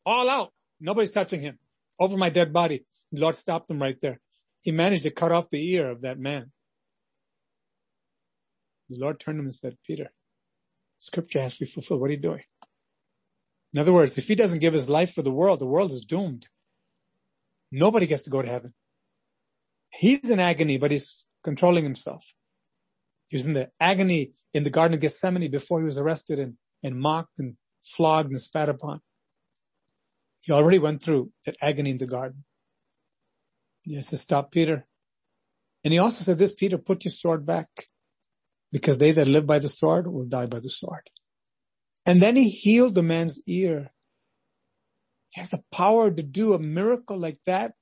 [0.06, 0.52] all out.
[0.80, 1.60] Nobody's touching him
[2.00, 2.84] over my dead body.
[3.12, 4.19] The Lord stopped him right there.
[4.62, 6.52] He managed to cut off the ear of that man.
[8.89, 10.12] The Lord turned to him and said, Peter,
[11.02, 12.00] scripture has to be fulfilled.
[12.00, 12.44] What are you doing?
[13.74, 16.06] In other words, if he doesn't give his life for the world, the world is
[16.06, 16.48] doomed.
[17.72, 18.74] Nobody gets to go to heaven.
[19.90, 22.26] He's in agony, but he's controlling himself.
[23.30, 26.56] He was in the agony in the Garden of Gethsemane before he was arrested and,
[26.84, 29.02] and mocked and flogged and spat upon.
[30.42, 32.44] He already went through that agony in the garden.
[33.84, 34.86] He has to stop Peter.
[35.84, 37.70] And he also said this, Peter, put your sword back
[38.72, 41.10] because they that live by the sword will die by the sword.
[42.06, 43.92] And then he healed the man's ear.
[45.30, 47.74] He has the power to do a miracle like that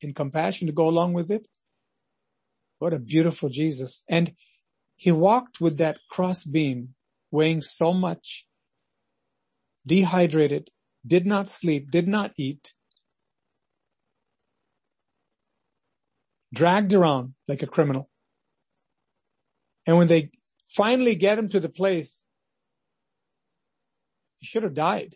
[0.00, 1.46] in compassion to go along with it.
[2.78, 4.02] What a beautiful Jesus.
[4.08, 4.34] And
[4.96, 6.94] he walked with that cross beam
[7.30, 8.46] weighing so much
[9.86, 10.70] dehydrated,
[11.06, 12.72] did not sleep, did not eat,
[16.52, 18.08] dragged around like a criminal.
[19.86, 20.30] And when they
[20.66, 22.22] finally get him to the place,
[24.38, 25.14] he should have died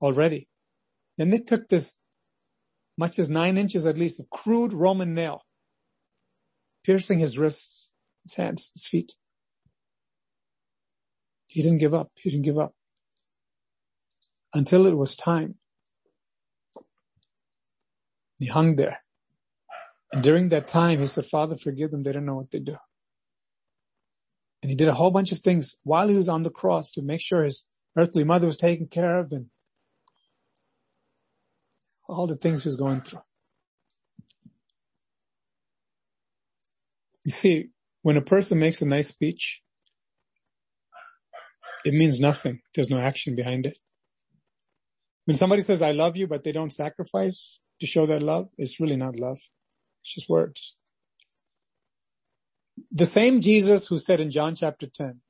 [0.00, 0.48] already.
[1.18, 1.94] Then they took this
[2.96, 5.42] much as nine inches at least of crude Roman nail,
[6.84, 7.92] piercing his wrists,
[8.24, 9.14] his hands, his feet.
[11.46, 12.10] He didn't give up.
[12.16, 12.74] He didn't give up
[14.54, 15.56] until it was time.
[18.38, 19.02] He hung there.
[20.12, 22.02] And during that time, he said, Father, forgive them.
[22.02, 22.76] They don't know what they do.
[24.62, 27.02] And he did a whole bunch of things while he was on the cross to
[27.02, 27.64] make sure his
[27.96, 29.46] earthly mother was taken care of and
[32.08, 33.22] all the things he was going through.
[37.24, 37.68] You see,
[38.02, 39.62] when a person makes a nice speech,
[41.84, 42.60] it means nothing.
[42.74, 43.78] There's no action behind it.
[45.24, 48.80] When somebody says, I love you, but they don't sacrifice to show that love, it's
[48.80, 49.38] really not love.
[50.02, 50.74] It's just words.
[52.92, 55.20] The same Jesus who said in John chapter 10,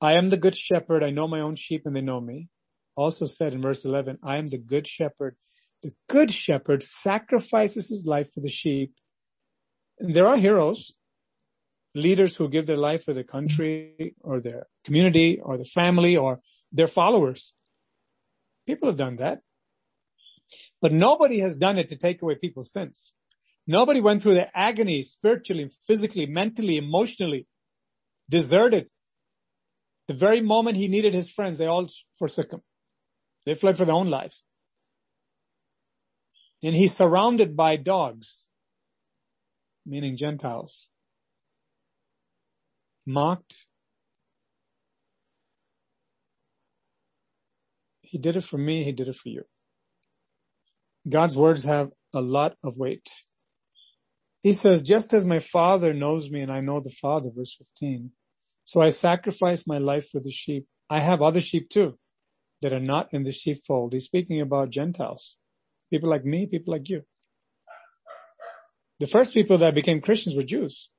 [0.00, 1.02] I am the good shepherd.
[1.02, 2.48] I know my own sheep and they know me.
[2.96, 5.36] Also said in verse 11, I am the good shepherd.
[5.82, 8.94] The good shepherd sacrifices his life for the sheep.
[9.98, 10.92] And there are heroes,
[11.94, 16.40] leaders who give their life for the country or their community or their family or
[16.72, 17.54] their followers.
[18.66, 19.40] People have done that.
[20.80, 23.12] But nobody has done it to take away people's sins.
[23.66, 27.46] Nobody went through the agony spiritually, physically, mentally, emotionally,
[28.30, 28.88] deserted.
[30.08, 32.60] The very moment he needed his friends, they all forsook him.
[33.44, 34.44] They fled for their own lives.
[36.62, 38.46] And he's surrounded by dogs,
[39.84, 40.88] meaning Gentiles,
[43.04, 43.66] mocked,
[48.06, 48.84] He did it for me.
[48.84, 49.42] He did it for you.
[51.10, 53.08] God's words have a lot of weight.
[54.46, 58.12] He says, just as my father knows me and I know the father, verse 15.
[58.62, 60.68] So I sacrifice my life for the sheep.
[60.88, 61.98] I have other sheep too
[62.62, 63.92] that are not in the sheepfold.
[63.92, 65.36] He's speaking about Gentiles.
[65.90, 67.02] People like me, people like you.
[69.00, 70.90] The first people that became Christians were Jews.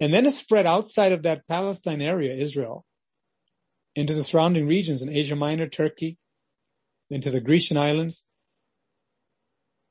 [0.00, 2.84] And then it spread outside of that Palestine area, Israel,
[3.94, 6.18] into the surrounding regions in Asia Minor, Turkey,
[7.10, 8.28] into the Grecian islands.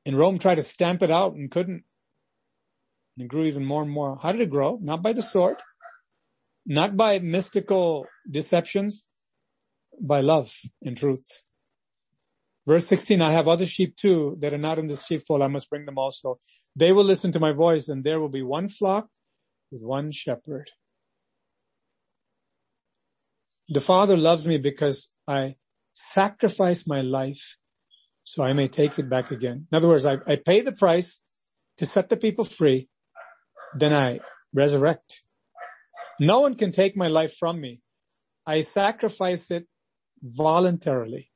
[0.05, 1.85] And Rome tried to stamp it out and couldn't
[3.17, 4.17] And it grew even more and more.
[4.21, 4.79] How did it grow?
[4.81, 5.57] Not by the sword,
[6.65, 9.05] not by mystical deceptions,
[9.99, 11.25] by love and truth.
[12.65, 15.41] Verse 16, I have other sheep too that are not in this sheepfold.
[15.41, 16.39] I must bring them also.
[16.75, 19.09] They will listen to my voice and there will be one flock
[19.71, 20.71] with one shepherd.
[23.69, 25.55] The Father loves me because I
[25.93, 27.57] sacrifice my life
[28.23, 29.67] so I may take it back again.
[29.71, 31.19] In other words, I, I pay the price
[31.77, 32.87] to set the people free,
[33.75, 34.19] then I
[34.53, 35.21] resurrect.
[36.19, 37.81] No one can take my life from me.
[38.45, 39.67] I sacrifice it
[40.21, 41.29] voluntarily.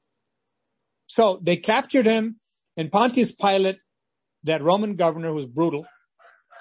[1.08, 2.40] So they captured him
[2.76, 3.80] and Pontius Pilate,
[4.44, 5.86] that Roman governor who was brutal,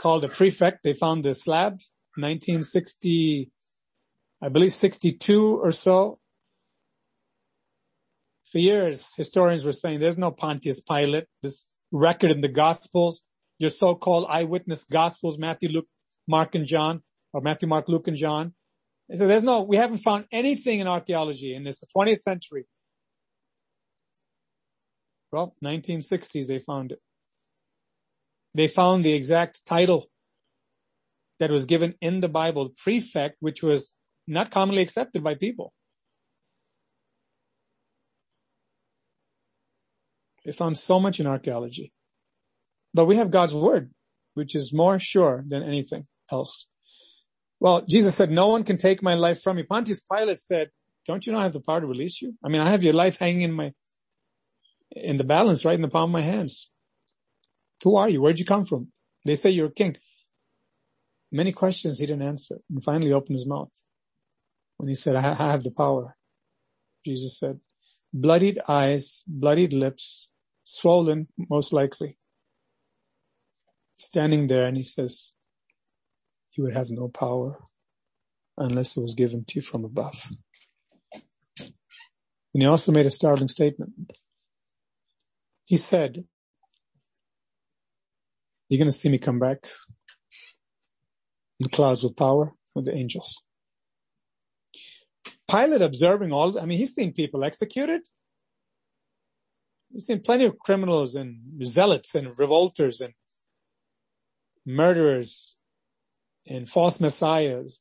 [0.00, 0.82] called a prefect.
[0.82, 1.72] They found the slab,
[2.16, 3.50] 1960,
[4.40, 6.16] I believe 62 or so.
[8.50, 11.26] For years, historians were saying there's no Pontius Pilate.
[11.42, 13.22] This record in the Gospels,
[13.58, 15.88] your so-called eyewitness Gospels, Matthew, Luke,
[16.28, 18.54] Mark, and John, or Matthew, Mark, Luke, and John.
[19.08, 22.66] They said there's no, we haven't found anything in archaeology, and it's the 20th century.
[25.32, 27.00] Well, 1960s they found it.
[28.54, 30.06] They found the exact title
[31.38, 33.92] that was given in the Bible, prefect, which was
[34.26, 35.72] not commonly accepted by people.
[40.44, 41.92] They found so much in archaeology.
[42.96, 43.90] But we have God's word,
[44.32, 46.66] which is more sure than anything else.
[47.60, 49.64] Well, Jesus said, no one can take my life from me.
[49.64, 50.70] Pontius Pilate said,
[51.06, 52.32] don't you know I have the power to release you?
[52.42, 53.74] I mean, I have your life hanging in my,
[54.92, 56.70] in the balance right in the palm of my hands.
[57.84, 58.22] Who are you?
[58.22, 58.88] Where'd you come from?
[59.26, 59.96] They say you're a king.
[61.30, 63.74] Many questions he didn't answer and finally opened his mouth
[64.78, 66.16] when he said, I have the power.
[67.04, 67.60] Jesus said,
[68.14, 70.32] bloodied eyes, bloodied lips,
[70.64, 72.16] swollen most likely.
[73.98, 75.34] Standing there and he says,
[76.52, 77.58] you would have no power
[78.58, 80.16] unless it was given to you from above.
[81.58, 83.92] And he also made a startling statement.
[85.66, 86.24] He said,
[88.68, 89.66] you're going to see me come back
[91.60, 93.42] in clouds with power with the angels.
[95.50, 98.02] Pilate observing all, I mean, he's seen people executed.
[99.92, 103.14] He's seen plenty of criminals and zealots and revolters and
[104.66, 105.56] murderers
[106.46, 107.80] and false messiahs.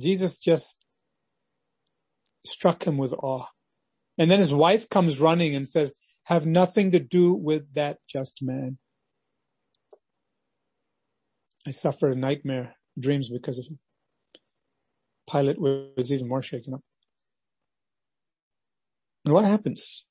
[0.00, 0.84] Jesus just
[2.44, 3.46] struck him with awe.
[4.16, 5.92] And then his wife comes running and says,
[6.24, 8.78] have nothing to do with that just man.
[11.66, 13.78] I suffered a nightmare dreams because of him.
[15.30, 16.80] Pilate was even more shaken up.
[19.24, 20.06] And what happens?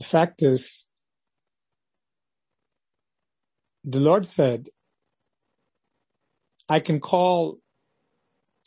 [0.00, 0.86] The fact is,
[3.84, 4.68] the Lord said,
[6.68, 7.58] I can call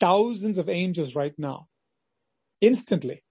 [0.00, 1.68] thousands of angels right now,
[2.60, 3.24] instantly.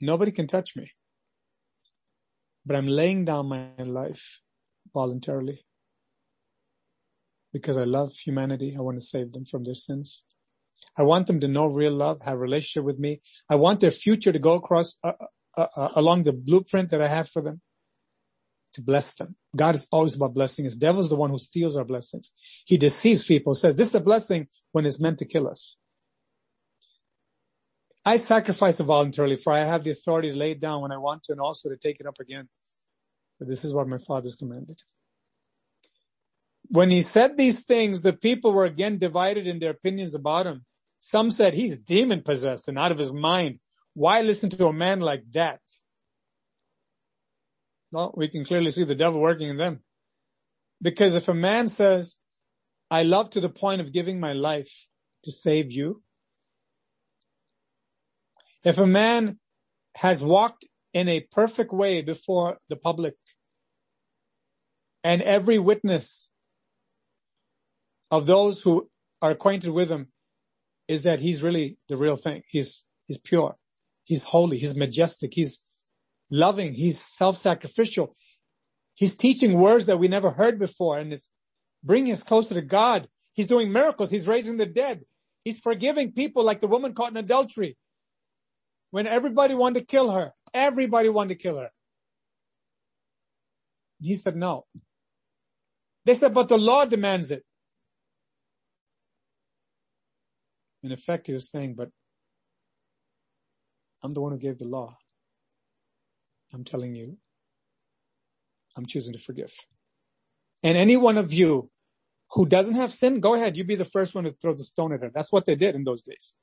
[0.00, 0.90] Nobody can touch me.
[2.64, 4.40] But I'm laying down my life
[4.94, 5.64] voluntarily
[7.52, 8.74] because I love humanity.
[8.76, 10.22] I want to save them from their sins.
[10.96, 13.20] I want them to know real love, have a relationship with me.
[13.50, 15.12] I want their future to go across uh,
[15.58, 17.60] uh, uh, along the blueprint that I have for them
[18.74, 19.34] to bless them.
[19.56, 20.76] God is always about blessing us.
[20.76, 22.30] Devil is the one who steals our blessings.
[22.64, 25.76] He deceives people, says this is a blessing when it's meant to kill us.
[28.04, 30.98] I sacrifice it voluntarily for I have the authority to lay it down when I
[30.98, 32.48] want to and also to take it up again.
[33.40, 34.80] But this is what my father's commanded.
[36.68, 40.64] When he said these things, the people were again divided in their opinions about him.
[41.00, 43.58] Some said he's demon possessed and out of his mind.
[43.98, 45.60] Why listen to a man like that?
[47.90, 49.82] Well, we can clearly see the devil working in them.
[50.80, 52.14] Because if a man says,
[52.92, 54.70] I love to the point of giving my life
[55.24, 56.00] to save you.
[58.64, 59.40] If a man
[59.96, 63.16] has walked in a perfect way before the public
[65.02, 66.30] and every witness
[68.12, 68.88] of those who
[69.20, 70.06] are acquainted with him
[70.86, 72.44] is that he's really the real thing.
[72.46, 73.56] He's, he's pure.
[74.08, 74.56] He's holy.
[74.56, 75.34] He's majestic.
[75.34, 75.60] He's
[76.30, 76.72] loving.
[76.72, 78.14] He's self-sacrificial.
[78.94, 81.28] He's teaching words that we never heard before and it's
[81.84, 83.06] bringing us closer to God.
[83.34, 84.10] He's doing miracles.
[84.10, 85.02] He's raising the dead.
[85.44, 87.76] He's forgiving people like the woman caught in adultery.
[88.90, 91.70] When everybody wanted to kill her, everybody wanted to kill her.
[94.00, 94.64] He said no.
[96.06, 97.44] They said, but the law demands it.
[100.82, 101.90] In effect, he was saying, but
[104.02, 104.96] I'm the one who gave the law.
[106.52, 107.18] I'm telling you,
[108.76, 109.52] I'm choosing to forgive.
[110.62, 111.70] And any one of you
[112.32, 113.56] who doesn't have sin, go ahead.
[113.56, 115.10] You be the first one to throw the stone at her.
[115.14, 116.34] That's what they did in those days.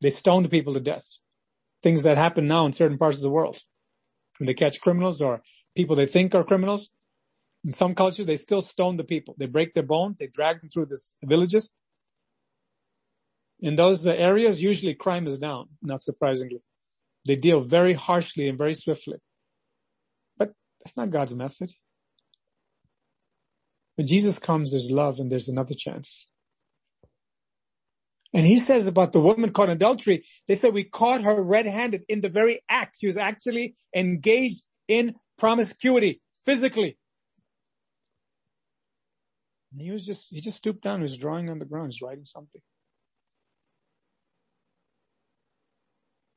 [0.00, 1.06] They stoned people to death.
[1.82, 3.58] Things that happen now in certain parts of the world.
[4.38, 5.42] When they catch criminals or
[5.76, 6.90] people they think are criminals,
[7.64, 9.34] in some cultures, they still stone the people.
[9.38, 10.16] They break their bones.
[10.18, 11.70] They drag them through the villages.
[13.60, 16.62] In those areas, usually crime is down, not surprisingly.
[17.26, 19.18] They deal very harshly and very swiftly.
[20.38, 20.52] But
[20.82, 21.70] that's not God's method.
[23.96, 26.26] When Jesus comes, there's love and there's another chance.
[28.32, 32.04] And he says about the woman caught in adultery, they said we caught her red-handed
[32.08, 32.96] in the very act.
[33.00, 36.96] She was actually engaged in promiscuity, physically.
[39.72, 42.02] And he was just, he just stooped down, he was drawing on the ground, he's
[42.02, 42.62] writing something.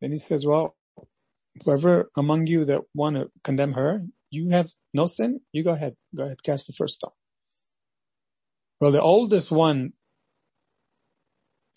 [0.03, 0.75] Then he says, well,
[1.63, 4.01] whoever among you that want to condemn her,
[4.31, 7.13] you have no sin, you go ahead, go ahead, cast the first stone.
[8.81, 9.93] Well, the oldest one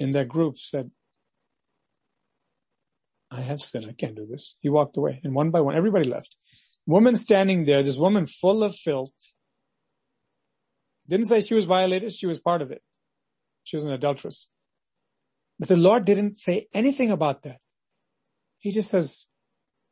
[0.00, 0.90] in that group said,
[3.30, 3.88] I have sin.
[3.88, 4.56] I can't do this.
[4.60, 6.36] He walked away and one by one, everybody left.
[6.84, 9.12] Woman standing there, this woman full of filth.
[11.08, 12.12] Didn't say she was violated.
[12.12, 12.82] She was part of it.
[13.62, 14.48] She was an adulteress.
[15.60, 17.60] But the Lord didn't say anything about that.
[18.66, 19.28] He just says,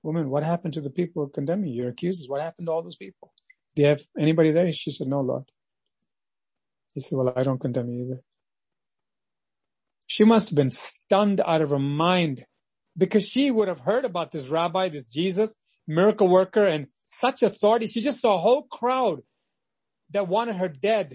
[0.03, 1.73] woman, what happened to the people who condemn you?
[1.73, 2.29] Your accusers.
[2.29, 3.33] What happened to all those people?
[3.77, 4.73] Do you have anybody there?
[4.73, 5.45] She said, no, Lord.
[6.93, 8.21] He said, well, I don't condemn you either.
[10.09, 12.45] She must have been stunned out of her mind
[12.99, 15.55] because she would have heard about this rabbi, this Jesus,
[15.87, 17.87] miracle worker and such authority.
[17.87, 19.23] She just saw a whole crowd
[20.11, 21.15] that wanted her dead.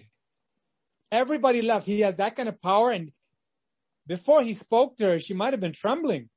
[1.12, 1.86] Everybody left.
[1.86, 2.90] He has that kind of power.
[2.92, 3.12] And
[4.08, 6.30] before he spoke to her, she might have been trembling,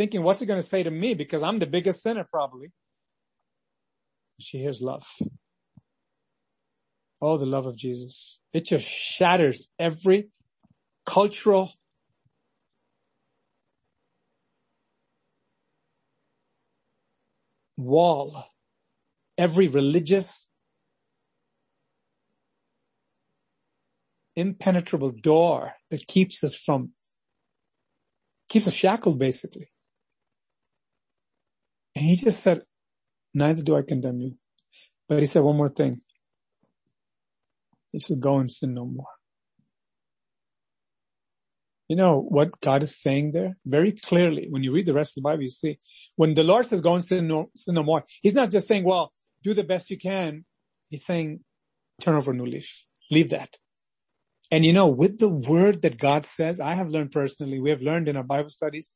[0.00, 1.12] thinking, what's he going to say to me?
[1.12, 2.68] Because I'm the biggest sinner probably.
[4.40, 5.06] She hears love.
[7.20, 8.38] Oh, the love of Jesus.
[8.54, 10.30] It just shatters every
[11.04, 11.70] cultural
[17.76, 18.42] wall,
[19.36, 20.48] every religious
[24.34, 26.92] impenetrable door that keeps us from,
[28.50, 29.68] keeps us shackled basically.
[31.96, 32.62] And he just said,
[33.34, 34.36] neither do I condemn you.
[35.08, 36.00] But he said one more thing.
[37.92, 39.06] He said, go and sin no more.
[41.88, 43.56] You know what God is saying there?
[43.66, 45.80] Very clearly, when you read the rest of the Bible, you see,
[46.14, 48.84] when the Lord says go and sin no, sin no more, He's not just saying,
[48.84, 49.12] well,
[49.42, 50.44] do the best you can.
[50.88, 51.40] He's saying,
[52.00, 52.84] turn over a new leaf.
[53.10, 53.56] Leave that.
[54.52, 57.82] And you know, with the word that God says, I have learned personally, we have
[57.82, 58.92] learned in our Bible studies,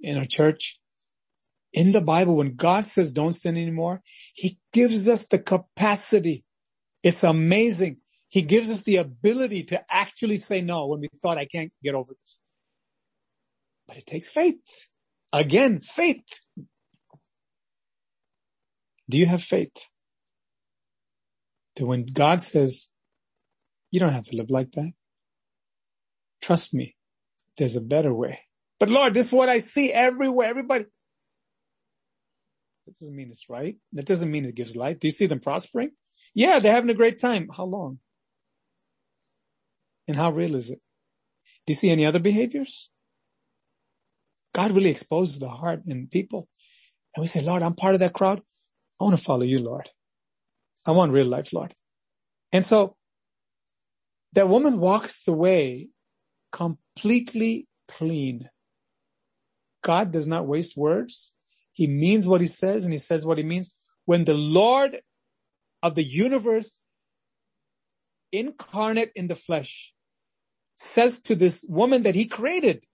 [0.00, 0.78] in our church,
[1.72, 4.02] in the Bible, when God says don't sin anymore,
[4.34, 6.44] He gives us the capacity
[7.02, 7.98] it's amazing.
[8.28, 11.94] He gives us the ability to actually say no when we thought I can't get
[11.94, 12.40] over this.
[13.86, 14.60] But it takes faith.
[15.32, 16.24] Again, faith.
[19.08, 19.72] Do you have faith?
[21.76, 22.88] That when God says,
[23.90, 24.92] you don't have to live like that.
[26.42, 26.94] Trust me,
[27.56, 28.38] there's a better way.
[28.78, 30.48] But Lord, this is what I see everywhere.
[30.48, 30.84] Everybody.
[32.88, 33.76] That doesn't mean it's right.
[33.92, 34.98] That doesn't mean it gives life.
[34.98, 35.90] Do you see them prospering?
[36.34, 37.50] Yeah, they're having a great time.
[37.54, 37.98] How long?
[40.06, 40.80] And how real is it?
[41.66, 42.88] Do you see any other behaviors?
[44.54, 46.48] God really exposes the heart in people.
[47.14, 48.40] And we say, Lord, I'm part of that crowd.
[48.98, 49.86] I want to follow you, Lord.
[50.86, 51.74] I want real life, Lord.
[52.52, 52.96] And so
[54.32, 55.90] that woman walks away
[56.52, 58.48] completely clean.
[59.84, 61.34] God does not waste words.
[61.78, 63.72] He means what he says and he says what he means.
[64.04, 65.00] When the Lord
[65.80, 66.68] of the universe
[68.32, 69.94] incarnate in the flesh
[70.74, 72.84] says to this woman that he created,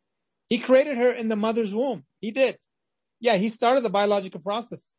[0.49, 2.05] he created her in the mother's womb.
[2.20, 2.59] He did.
[3.20, 4.93] Yeah, he started the biological process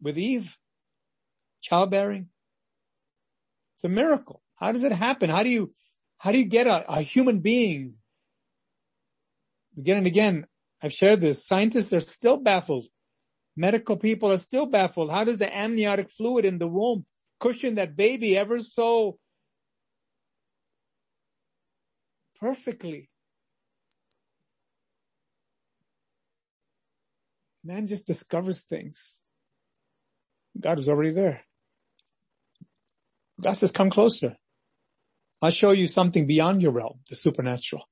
[0.00, 0.56] with Eve,
[1.60, 2.28] childbearing.
[3.74, 4.44] It's a miracle.
[4.60, 5.28] How does it happen?
[5.28, 5.72] How do you,
[6.18, 7.94] how do you get a, a human being?
[9.76, 10.46] Again and again,
[10.82, 11.46] I've shared this.
[11.46, 12.86] Scientists are still baffled
[13.56, 15.10] Medical people are still baffled.
[15.10, 17.04] How does the amniotic fluid in the womb
[17.38, 19.18] cushion that baby ever so
[22.40, 23.10] perfectly?
[27.62, 29.20] Man just discovers things.
[30.58, 31.42] God is already there.
[33.40, 34.36] God says, come closer.
[35.40, 37.86] I'll show you something beyond your realm, the supernatural.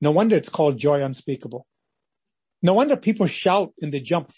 [0.00, 1.66] No wonder it's called joy unspeakable.
[2.62, 4.30] No wonder people shout and they jump.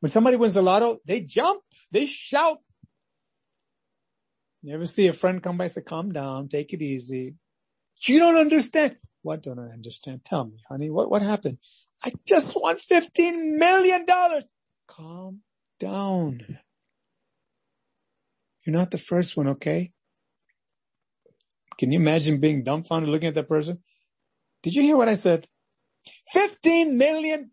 [0.00, 2.58] When somebody wins the lotto, they jump, they shout.
[4.62, 7.36] You ever see a friend come by and say, calm down, take it easy.
[8.06, 8.96] You don't understand.
[9.22, 10.24] What don't I understand?
[10.24, 11.58] Tell me, honey, what, what happened?
[12.04, 14.04] I just won $15 million.
[14.86, 15.40] Calm
[15.80, 16.40] down.
[18.64, 19.92] You're not the first one, okay?
[21.78, 23.80] Can you imagine being dumbfounded looking at that person?
[24.66, 25.46] Did you hear what I said?
[26.34, 27.52] $15 million.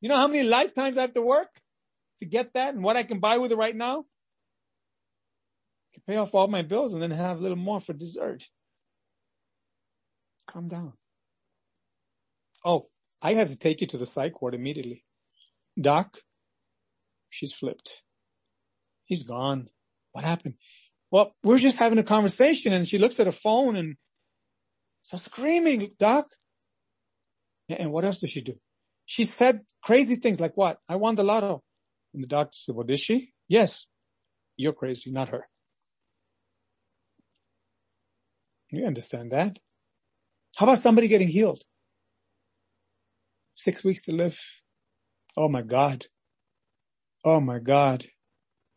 [0.00, 1.48] You know how many lifetimes I have to work
[2.20, 4.04] to get that and what I can buy with it right now?
[5.90, 8.44] I can pay off all my bills and then have a little more for dessert.
[10.46, 10.92] Calm down.
[12.64, 12.86] Oh,
[13.20, 15.02] I have to take you to the psych ward immediately.
[15.80, 16.16] Doc,
[17.28, 18.04] she's flipped.
[19.06, 19.68] He's gone.
[20.12, 20.54] What happened?
[21.10, 23.96] Well, we're just having a conversation and she looks at her phone and
[25.06, 26.26] starts screaming, Doc.
[27.68, 28.54] And what else does she do?
[29.06, 30.78] She said crazy things like what?
[30.88, 31.62] I won the lotto.
[32.12, 33.32] And the doctor said, well, did she?
[33.48, 33.86] Yes.
[34.56, 35.46] You're crazy, not her.
[38.70, 39.56] You understand that?
[40.56, 41.62] How about somebody getting healed?
[43.54, 44.38] Six weeks to live.
[45.36, 46.04] Oh my God.
[47.24, 48.04] Oh my God.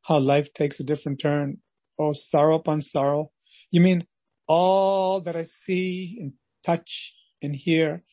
[0.03, 1.57] How life takes a different turn.
[1.97, 3.31] Oh, sorrow upon sorrow.
[3.71, 4.03] You mean
[4.49, 6.33] all that I see and
[6.65, 8.03] touch and hear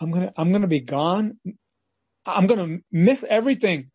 [0.00, 1.38] I'm gonna, I'm gonna be gone.
[2.26, 3.90] I'm gonna miss everything.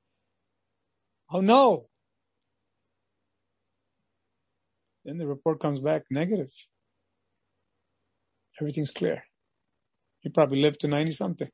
[1.32, 1.88] Oh no.
[5.06, 6.50] Then the report comes back negative.
[8.60, 9.24] Everything's clear.
[10.24, 11.50] You probably lived to 90 something.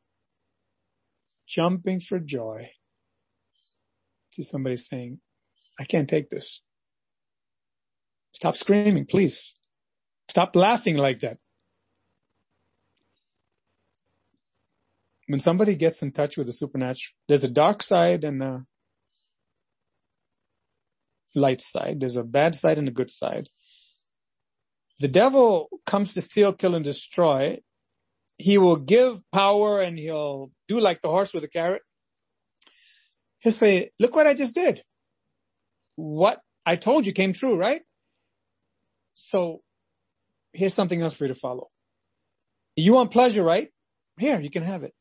[1.47, 2.69] Jumping for joy.
[4.31, 5.19] See somebody saying,
[5.79, 6.63] I can't take this.
[8.33, 9.55] Stop screaming, please.
[10.29, 11.37] Stop laughing like that.
[15.27, 18.65] when somebody gets in touch with the supernatural, there's a dark side and a
[21.35, 21.99] light side.
[21.99, 23.49] There's a bad side and a good side.
[24.99, 27.59] The devil comes to steal, kill, and destroy.
[28.37, 31.81] He will give power and he'll do like the horse with a carrot.
[33.39, 34.81] He'll say, look what I just did.
[35.95, 37.81] What I told you came true, right?
[39.13, 39.61] So
[40.53, 41.69] here's something else for you to follow.
[42.75, 43.69] You want pleasure, right?
[44.19, 44.93] Here, you can have it.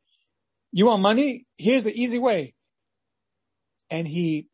[0.72, 1.46] You want money?
[1.56, 2.54] Here's the easy way.
[3.90, 4.48] And he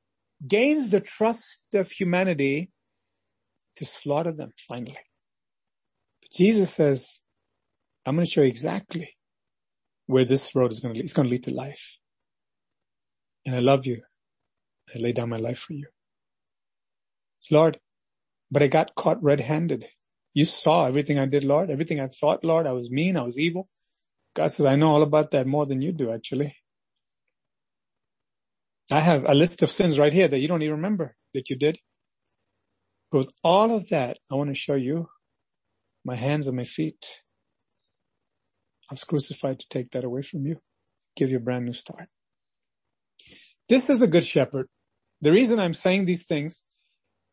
[0.47, 2.71] gains the trust of humanity
[3.77, 4.99] to slaughter them finally.
[6.21, 7.21] But Jesus says,
[8.07, 9.17] I'm going to show you exactly
[10.07, 11.05] where this road is going to lead.
[11.05, 11.99] It's going to lead to life.
[13.47, 14.03] And I love you.
[14.95, 15.87] I lay down my life for you.
[17.51, 17.79] Lord,
[18.51, 19.89] but I got caught red-handed.
[20.35, 22.67] You saw everything I did, Lord, everything I thought, Lord.
[22.67, 23.17] I was mean.
[23.17, 23.69] I was evil.
[24.37, 26.57] God says, I know all about that more than you do, actually.
[28.93, 31.57] I have a list of sins right here that you don't even remember that you
[31.57, 31.79] did.
[33.13, 35.09] But with all of that, I want to show you
[36.05, 37.23] my hands and my feet.
[38.91, 40.59] I was crucified to take that away from you,
[41.17, 42.09] give you a brand new start.
[43.69, 44.69] This is the good shepherd.
[45.23, 46.63] The reason I'm saying these things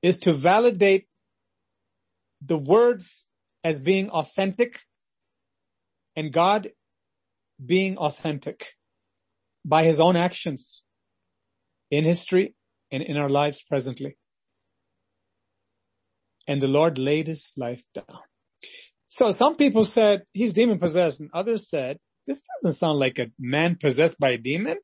[0.02, 1.08] is to validate
[2.42, 3.26] the words
[3.64, 4.80] as being authentic
[6.16, 6.72] and God
[7.64, 8.74] being authentic
[9.66, 10.82] by his own actions
[11.92, 12.56] in history
[12.92, 14.18] and in our lives presently.
[16.48, 18.20] And the Lord laid his life down.
[19.10, 23.32] So some people said he's demon possessed and others said, this doesn't sound like a
[23.40, 24.78] man possessed by a demon.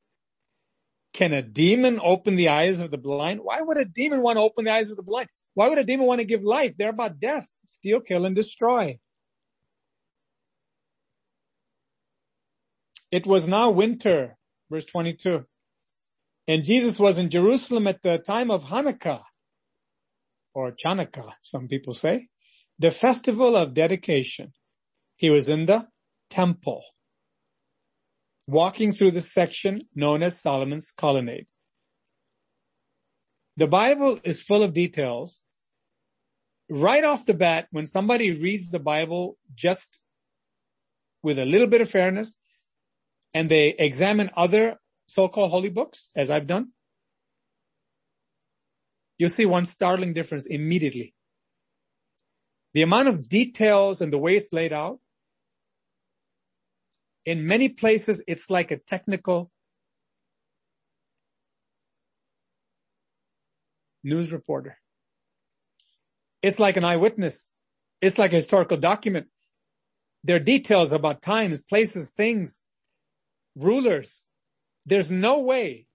[1.16, 3.40] Can a demon open the eyes of the blind?
[3.42, 5.30] Why would a demon want to open the eyes of the blind?
[5.54, 6.76] Why would a demon want to give life?
[6.78, 9.00] They're about death, steal, kill, and destroy.
[13.12, 14.36] It was now winter,
[14.70, 15.46] verse 22.
[16.50, 19.24] And Jesus was in Jerusalem at the time of Hanukkah,
[20.54, 22.28] or Chanukah, some people say,
[22.80, 24.52] the festival of dedication.
[25.16, 25.88] He was in the
[26.30, 26.84] temple,
[28.48, 31.48] walking through the section known as Solomon's colonnade.
[33.58, 35.42] The Bible is full of details.
[36.70, 40.00] Right off the bat, when somebody reads the Bible just
[41.24, 42.36] with a little bit of fairness,
[43.34, 44.78] and they examine other
[45.08, 46.72] so-called holy books, as I've done,
[49.18, 51.14] you'll see one startling difference immediately.
[52.74, 55.00] The amount of details and the way it's laid out,
[57.26, 59.52] in many places, it's like a technical
[64.04, 64.78] news reporter.
[66.42, 67.52] It's like an eyewitness.
[68.02, 69.28] It's like a historical document.
[70.24, 72.58] There are details about times, places, things
[73.56, 74.22] rulers.
[74.86, 75.88] There's no way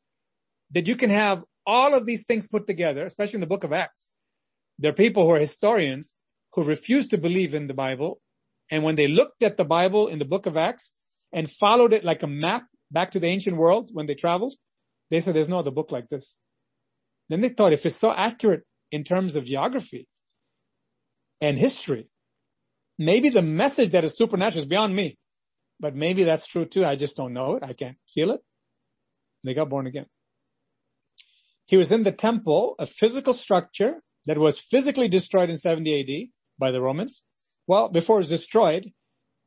[0.72, 3.72] that you can have all of these things put together, especially in the book of
[3.72, 4.12] Acts.
[4.78, 6.14] There are people who are historians
[6.54, 8.20] who refuse to believe in the Bible.
[8.70, 10.92] And when they looked at the Bible in the book of Acts
[11.32, 14.54] and followed it like a map back to the ancient world when they traveled,
[15.10, 16.36] they said there's no other book like this.
[17.28, 20.08] Then they thought if it's so accurate in terms of geography
[21.40, 22.08] and history,
[22.98, 25.16] maybe the message that is supernatural is beyond me.
[25.78, 26.84] But maybe that's true too.
[26.84, 27.62] I just don't know it.
[27.62, 28.40] I can't feel it.
[29.44, 30.06] They got born again.
[31.66, 36.28] He was in the temple, a physical structure that was physically destroyed in 70 AD
[36.58, 37.22] by the Romans.
[37.66, 38.90] Well, before it was destroyed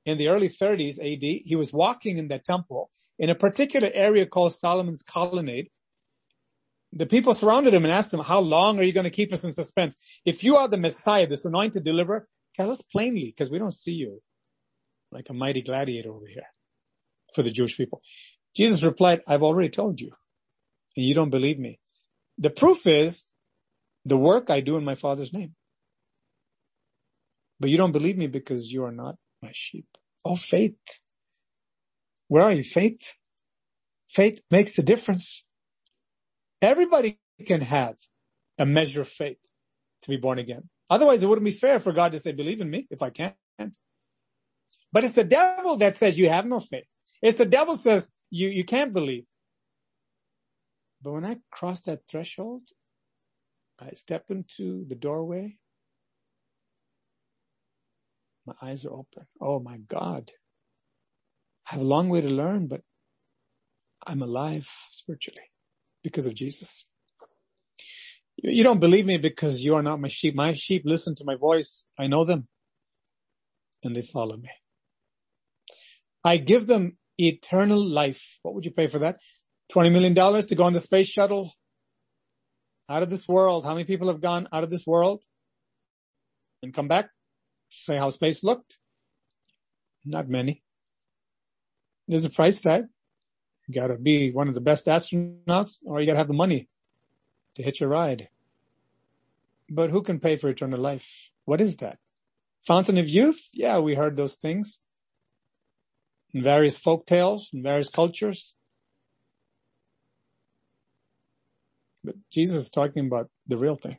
[0.05, 4.25] in the early 30s AD, he was walking in that temple in a particular area
[4.25, 5.69] called Solomon's Colonnade.
[6.91, 9.43] The people surrounded him and asked him, how long are you going to keep us
[9.43, 9.95] in suspense?
[10.25, 13.93] If you are the Messiah, this anointed deliverer, tell us plainly because we don't see
[13.93, 14.21] you
[15.11, 16.47] like a mighty gladiator over here
[17.33, 18.01] for the Jewish people.
[18.55, 20.11] Jesus replied, I've already told you
[20.95, 21.79] and you don't believe me.
[22.37, 23.23] The proof is
[24.05, 25.55] the work I do in my father's name.
[27.59, 29.87] But you don't believe me because you are not my sheep.
[30.25, 30.77] Oh, faith.
[32.29, 32.63] Where are you?
[32.63, 33.15] Faith.
[34.09, 35.45] Faith makes a difference.
[36.61, 37.95] Everybody can have
[38.59, 39.39] a measure of faith
[40.03, 40.69] to be born again.
[40.89, 43.35] Otherwise, it wouldn't be fair for God to say, believe in me if I can't.
[44.91, 46.85] But it's the devil that says you have no faith.
[47.21, 49.25] It's the devil says you, you can't believe.
[51.03, 52.63] But when I cross that threshold,
[53.79, 55.57] I step into the doorway.
[58.45, 59.25] My eyes are open.
[59.41, 60.31] Oh my God.
[61.69, 62.81] I have a long way to learn, but
[64.05, 65.49] I'm alive spiritually
[66.03, 66.85] because of Jesus.
[68.37, 70.35] You don't believe me because you are not my sheep.
[70.35, 71.85] My sheep listen to my voice.
[71.97, 72.47] I know them
[73.83, 74.49] and they follow me.
[76.25, 78.39] I give them eternal life.
[78.41, 79.19] What would you pay for that?
[79.73, 81.53] $20 million to go on the space shuttle
[82.89, 83.63] out of this world.
[83.63, 85.23] How many people have gone out of this world
[86.61, 87.09] and come back?
[87.73, 88.79] Say how space looked?
[90.05, 90.61] Not many.
[92.07, 92.85] There's a price tag.
[93.67, 96.69] You gotta be one of the best astronauts or you gotta have the money
[97.55, 98.29] to hitch a ride.
[99.69, 101.31] But who can pay for eternal life?
[101.45, 101.97] What is that?
[102.67, 103.49] Fountain of youth?
[103.53, 104.79] Yeah, we heard those things
[106.33, 108.53] in various folk tales in various cultures.
[112.03, 113.97] But Jesus is talking about the real thing.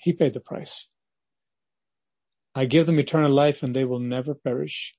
[0.00, 0.88] He paid the price.
[2.54, 4.94] I give them eternal life and they will never perish.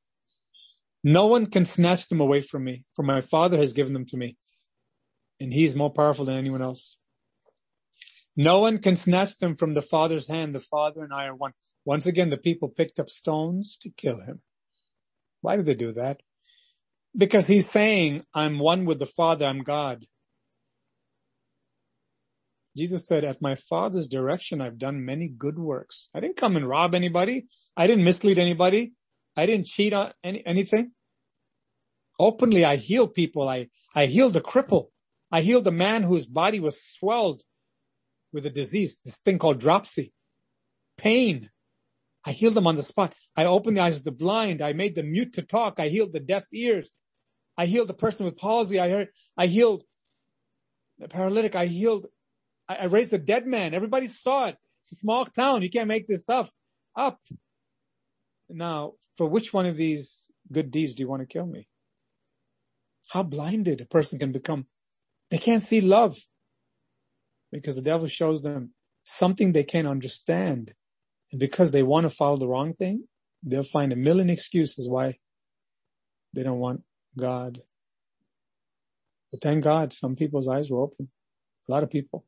[1.04, 4.18] No one can snatch them away from me, for my Father has given them to
[4.18, 4.38] me,
[5.40, 6.98] and He is more powerful than anyone else.
[8.38, 10.56] No one can snatch them from the Father's hand.
[10.56, 11.54] The Father and I are one.
[11.84, 14.42] Once again, the people picked up stones to kill him.
[15.42, 16.22] Why did they do that?
[17.18, 20.06] Because he's saying, I'm one with the Father, I'm God.
[22.78, 26.08] Jesus said, at my Father's direction, I've done many good works.
[26.14, 27.48] I didn't come and rob anybody.
[27.76, 28.94] I didn't mislead anybody.
[29.36, 30.92] I didn't cheat on any, anything.
[32.18, 33.48] Openly, I heal people.
[33.48, 34.88] I, I healed a cripple.
[35.32, 37.44] I healed a man whose body was swelled
[38.34, 40.14] with a disease, this thing called dropsy.
[40.98, 41.50] Pain.
[42.26, 43.14] I healed them on the spot.
[43.36, 44.62] I opened the eyes of the blind.
[44.62, 45.76] I made them mute to talk.
[45.80, 46.92] I healed the deaf ears.
[47.58, 48.80] I healed the person with palsy.
[48.80, 49.84] I heard, I healed
[51.00, 51.56] the paralytic.
[51.56, 52.08] I healed,
[52.72, 53.74] I, I raised a dead man.
[53.74, 54.58] Everybody saw it.
[54.82, 55.62] It's a small town.
[55.62, 56.50] You can't make this up.
[56.96, 57.20] Up.
[58.50, 61.68] Now, for which one of these good deeds do you want to kill me?
[63.10, 64.66] How blinded a person can become.
[65.30, 66.18] They can't see love
[67.52, 70.74] because the devil shows them something they can't understand
[71.32, 73.06] and because they want to follow the wrong thing,
[73.44, 75.18] they'll find a million excuses why
[76.34, 76.84] they don't want
[77.18, 77.60] God.
[79.32, 81.10] But thank God, some people's eyes were open.
[81.68, 82.26] A lot of people.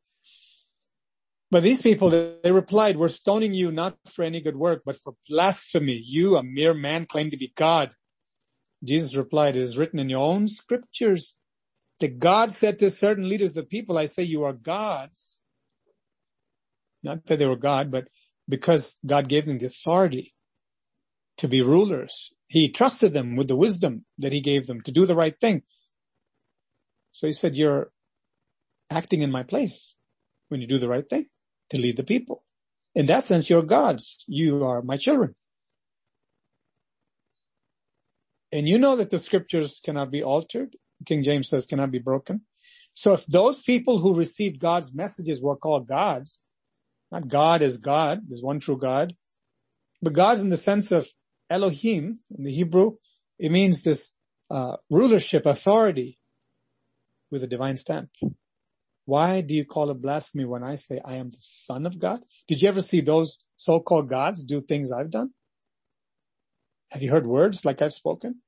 [1.54, 5.14] But these people, they replied, we're stoning you not for any good work, but for
[5.28, 6.02] blasphemy.
[6.04, 7.94] You, a mere man, claim to be God.
[8.82, 11.36] Jesus replied, it is written in your own scriptures
[12.00, 15.44] that God said to certain leaders of the people, I say you are gods.
[17.04, 18.08] Not that they were God, but
[18.48, 20.34] because God gave them the authority
[21.36, 22.32] to be rulers.
[22.48, 25.62] He trusted them with the wisdom that he gave them to do the right thing.
[27.12, 27.92] So he said, you're
[28.90, 29.94] acting in my place
[30.48, 31.26] when you do the right thing
[31.70, 32.42] to lead the people.
[32.94, 34.24] In that sense, you're gods.
[34.28, 35.34] You are my children.
[38.52, 40.76] And you know that the scriptures cannot be altered.
[41.06, 42.42] King James says cannot be broken.
[42.94, 46.40] So if those people who received God's messages were called gods,
[47.10, 49.14] not God as God, there's one true God,
[50.00, 51.08] but God's in the sense of
[51.50, 52.92] Elohim in the Hebrew
[53.38, 54.12] It means this
[54.50, 56.18] uh, rulership, authority
[57.30, 58.10] with a divine stamp.
[59.06, 62.24] Why do you call it blasphemy when I say I am the son of God?
[62.48, 65.30] Did you ever see those so-called gods do things I've done?
[66.90, 68.40] Have you heard words like I've spoken?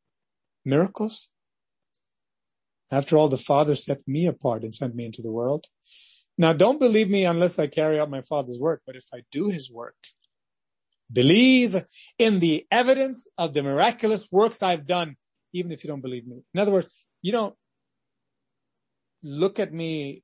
[0.65, 1.29] Miracles?
[2.91, 5.67] After all, the Father set me apart and sent me into the world.
[6.39, 9.49] Now don't believe me unless I carry out my Father's work, but if I do
[9.49, 9.97] His work,
[11.13, 11.77] believe
[12.19, 15.17] in the evidence of the miraculous works I've done,
[15.53, 16.43] even if you don't believe me.
[16.55, 16.89] In other words,
[17.23, 17.55] you don't
[19.23, 20.23] look at me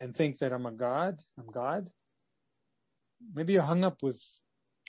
[0.00, 1.90] and think that I'm a God, I'm God.
[3.34, 4.22] Maybe you're hung up with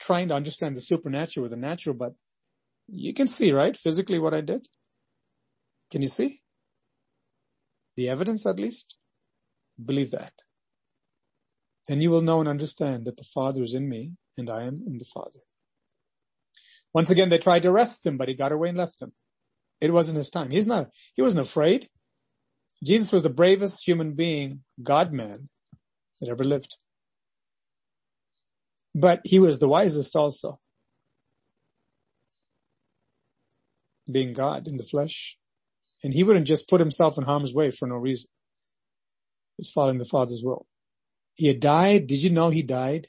[0.00, 2.14] trying to understand the supernatural with the natural, but
[2.88, 3.76] you can see, right?
[3.76, 4.66] Physically what I did.
[5.90, 6.40] Can you see?
[7.96, 8.96] The evidence at least?
[9.82, 10.32] Believe that.
[11.88, 14.82] Then you will know and understand that the Father is in me and I am
[14.86, 15.40] in the Father.
[16.94, 19.12] Once again, they tried to arrest him, but he got away and left them.
[19.80, 20.50] It wasn't his time.
[20.50, 21.88] He's not, he wasn't afraid.
[22.82, 25.48] Jesus was the bravest human being, God man,
[26.20, 26.76] that ever lived.
[28.94, 30.58] But he was the wisest also.
[34.10, 35.38] Being God in the flesh.
[36.02, 38.28] And he wouldn't just put himself in harm's way for no reason.
[39.56, 40.66] He's following the Father's will.
[41.34, 42.08] He had died.
[42.08, 43.08] Did you know he died?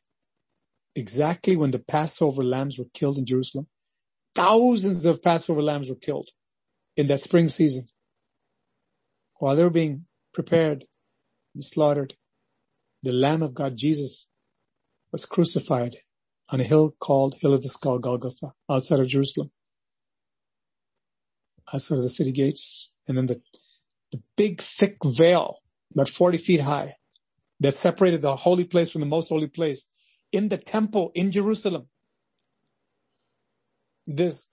[0.95, 3.67] Exactly when the Passover lambs were killed in Jerusalem.
[4.35, 6.29] Thousands of Passover lambs were killed
[6.95, 7.87] in that spring season.
[9.43, 10.85] While they were being prepared
[11.53, 12.15] and slaughtered,
[13.01, 14.29] the Lamb of God, Jesus,
[15.11, 15.97] was crucified
[16.49, 19.51] on a hill called Hill of the Skull, Golgotha, outside of Jerusalem
[21.73, 22.89] outside of the city gates.
[23.05, 23.41] And then the,
[24.13, 25.57] the big thick veil,
[25.93, 26.95] about 40 feet high,
[27.59, 29.85] that separated the holy place from the most holy place
[30.31, 31.87] in the temple in Jerusalem.
[34.07, 34.47] This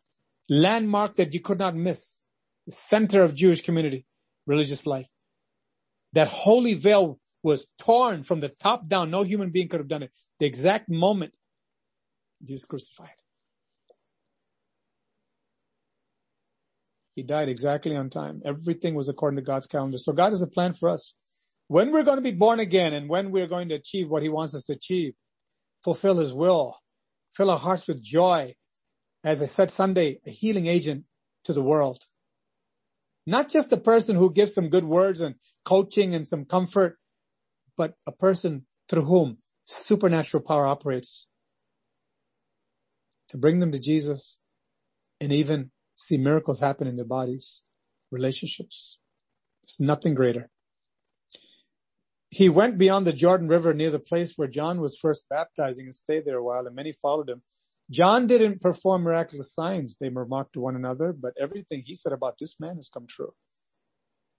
[0.48, 2.22] landmark that you could not miss,
[2.66, 4.04] the center of Jewish community,
[4.46, 5.08] religious life.
[6.12, 9.10] That holy veil was torn from the top down.
[9.10, 10.12] No human being could have done it.
[10.38, 11.32] The exact moment
[12.48, 13.14] was crucified.
[17.14, 18.42] He died exactly on time.
[18.44, 19.98] Everything was according to God's calendar.
[19.98, 21.14] So God has a plan for us.
[21.68, 24.28] When we're going to be born again and when we're going to achieve what he
[24.28, 25.14] wants us to achieve,
[25.84, 26.76] fulfill his will,
[27.36, 28.54] fill our hearts with joy.
[29.22, 31.04] As I said Sunday, a healing agent
[31.44, 32.02] to the world.
[33.26, 36.98] Not just a person who gives some good words and coaching and some comfort,
[37.76, 41.26] but a person through whom supernatural power operates
[43.28, 44.38] to bring them to Jesus
[45.20, 47.62] and even see miracles happen in their bodies,
[48.10, 48.98] relationships.
[49.64, 50.50] It's nothing greater.
[52.30, 55.94] He went beyond the Jordan River near the place where John was first baptizing and
[55.94, 57.42] stayed there a while and many followed him.
[57.90, 62.36] John didn't perform miraculous signs, they remarked to one another, but everything he said about
[62.38, 63.32] this man has come true.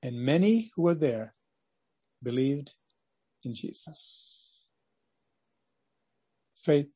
[0.02, 1.34] And many who were there
[2.24, 2.74] believed
[3.43, 4.54] in Jesus.
[6.56, 6.91] Faith.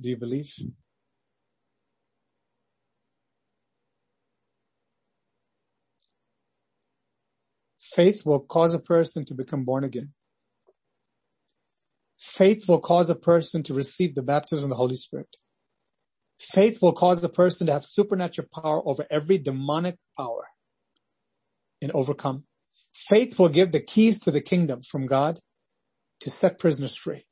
[0.00, 0.52] Do you believe?
[7.80, 10.12] Faith will cause a person to become born again.
[12.18, 15.28] Faith will cause a person to receive the baptism of the Holy Spirit.
[16.38, 20.46] Faith will cause a person to have supernatural power over every demonic power
[21.82, 22.44] and overcome.
[22.94, 25.38] Faith will give the keys to the kingdom from God
[26.20, 27.24] to set prisoners free.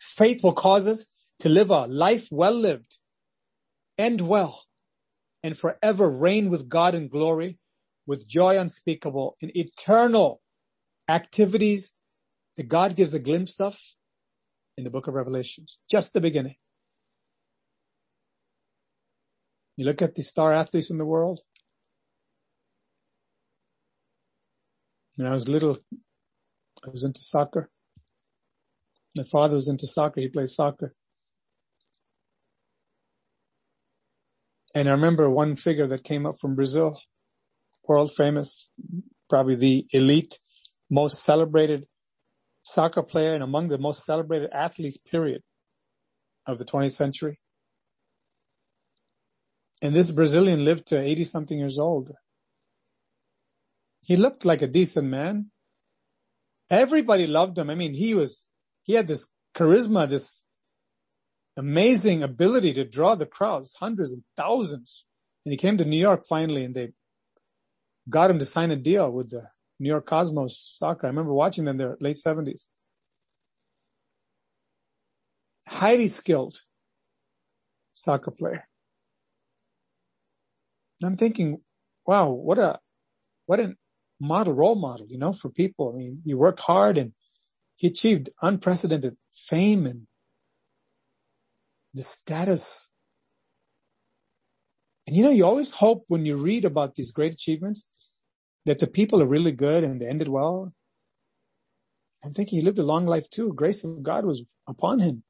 [0.00, 1.06] Faith will cause us
[1.40, 2.98] to live a life well lived,
[3.98, 4.62] end well,
[5.42, 7.58] and forever reign with God in glory
[8.06, 10.40] with joy unspeakable in eternal
[11.08, 11.92] activities
[12.56, 13.78] that God gives a glimpse of
[14.76, 15.78] in the book of Revelations.
[15.90, 16.56] Just the beginning.
[19.76, 21.40] You look at the star athletes in the world.
[25.16, 25.78] When I was little,
[26.84, 27.70] I was into soccer.
[29.14, 30.20] My father was into soccer.
[30.20, 30.94] He played soccer.
[34.74, 36.98] And I remember one figure that came up from Brazil
[37.88, 38.68] world famous,
[39.28, 40.38] probably the elite,
[40.90, 41.86] most celebrated
[42.66, 45.42] soccer player and among the most celebrated athletes period
[46.46, 47.38] of the 20th century.
[49.82, 52.10] And this Brazilian lived to 80 something years old.
[54.02, 55.50] He looked like a decent man.
[56.68, 57.70] Everybody loved him.
[57.70, 58.46] I mean, he was,
[58.82, 60.44] he had this charisma, this
[61.56, 65.06] amazing ability to draw the crowds, hundreds and thousands.
[65.44, 66.92] And he came to New York finally and they
[68.08, 69.46] got him to sign a deal with the
[69.78, 71.06] New York Cosmos soccer.
[71.06, 72.68] I remember watching them there, late seventies.
[75.66, 76.58] Highly skilled.
[77.94, 78.66] soccer player.
[81.00, 81.60] And I'm thinking,
[82.06, 82.78] wow, what a,
[83.46, 83.74] what a
[84.20, 85.92] model, role model, you know, for people.
[85.94, 87.12] I mean, he worked hard and
[87.76, 90.06] he achieved unprecedented fame and
[91.94, 92.90] the status.
[95.06, 97.84] And you know, you always hope when you read about these great achievements
[98.66, 100.72] that the people are really good and they ended well.
[102.24, 103.52] I'm thinking he lived a long life too.
[103.54, 105.22] Grace of God was upon him.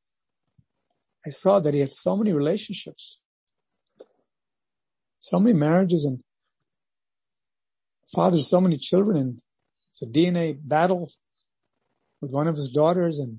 [1.26, 3.18] I saw that he had so many relationships,
[5.18, 6.20] so many marriages and
[8.14, 9.40] fathers, so many children and
[9.90, 11.10] it's a DNA battle
[12.20, 13.38] with one of his daughters and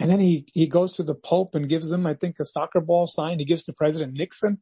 [0.00, 2.80] and then he, he goes to the Pope and gives him, I think, a soccer
[2.80, 3.38] ball sign.
[3.38, 4.58] He gives to President Nixon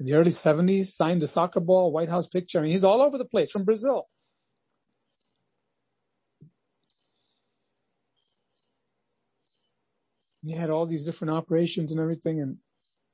[0.00, 2.58] in the early seventies, signed the soccer ball, White House picture.
[2.58, 4.06] I mean, he's all over the place from Brazil.
[10.46, 12.40] he had all these different operations and everything.
[12.40, 12.58] And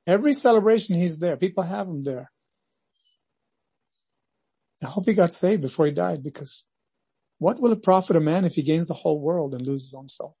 [0.05, 1.37] every celebration he's there.
[1.37, 2.31] People have him there.
[4.83, 6.65] I hope he got saved before he died because
[7.37, 9.93] what will it profit a man if he gains the whole world and loses his
[9.93, 10.35] own soul?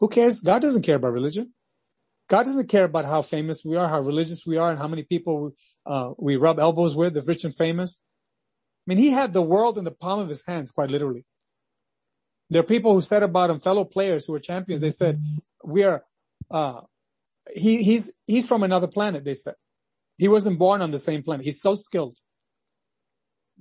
[0.00, 0.40] Who cares?
[0.40, 1.52] God doesn't care about religion.
[2.28, 5.02] God doesn't care about how famous we are, how religious we are, and how many
[5.02, 5.52] people
[5.84, 8.00] uh, we rub elbows with, the rich and famous.
[8.86, 11.24] I mean, he had the world in the palm of his hands, quite literally.
[12.50, 15.22] There are people who said about him, fellow players who were champions, they said,
[15.62, 16.04] we are,
[16.50, 16.82] uh,
[17.54, 19.54] he, he's, he's from another planet, they said.
[20.16, 21.44] He wasn't born on the same planet.
[21.44, 22.18] He's so skilled.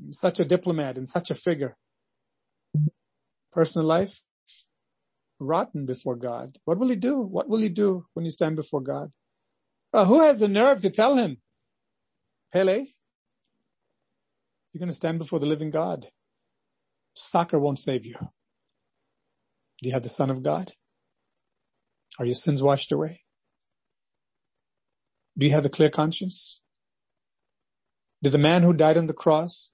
[0.10, 1.76] Such a diplomat and such a figure.
[3.52, 4.22] Personal life,
[5.44, 6.58] rotten before God.
[6.66, 7.20] What will he do?
[7.20, 9.10] What will he do when you stand before God?
[9.94, 11.38] Uh, who has the nerve to tell him,
[12.52, 12.78] Pele,
[14.74, 16.08] you're going to stand before the living God.
[17.16, 18.16] Soccer won't save you.
[18.20, 20.72] Do you have the Son of God?
[22.20, 23.22] Are your sins washed away?
[25.38, 26.62] Do you have a clear conscience?
[28.24, 29.72] Did the man who died on the cross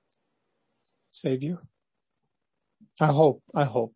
[1.11, 1.59] save you?
[2.99, 3.93] I hope, I hope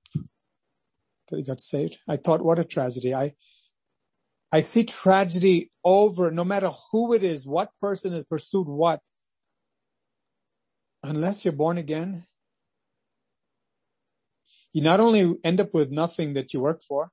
[1.34, 2.00] that he got saved.
[2.10, 3.16] I thought, what a tragedy.
[3.16, 3.34] I,
[4.52, 9.02] I see tragedy over, no matter who it is, what person has pursued what.
[11.04, 12.24] Unless you're born again,
[14.74, 17.10] you not only end up with nothing that you worked for,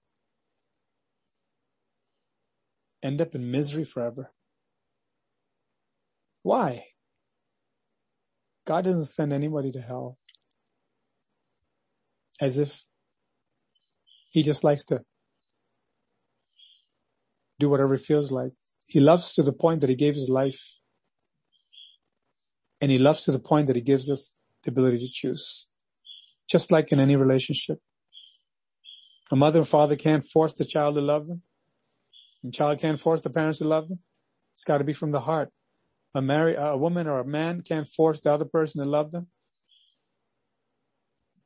[3.02, 4.30] end up in misery forever.
[6.42, 6.84] Why?
[8.66, 10.18] God doesn't send anybody to hell
[12.40, 12.84] as if
[14.30, 15.00] he just likes to
[17.58, 18.52] do whatever he feels like.
[18.86, 20.60] He loves to the point that he gave his life.
[22.80, 25.68] And he loves to the point that he gives us the ability to choose
[26.50, 27.78] just like in any relationship.
[29.30, 31.42] A mother and father can't force the child to love them.
[32.42, 34.00] The child can't force the parents to love them.
[34.52, 35.50] It's got to be from the heart.
[36.14, 39.28] A married, a woman or a man can't force the other person to love them.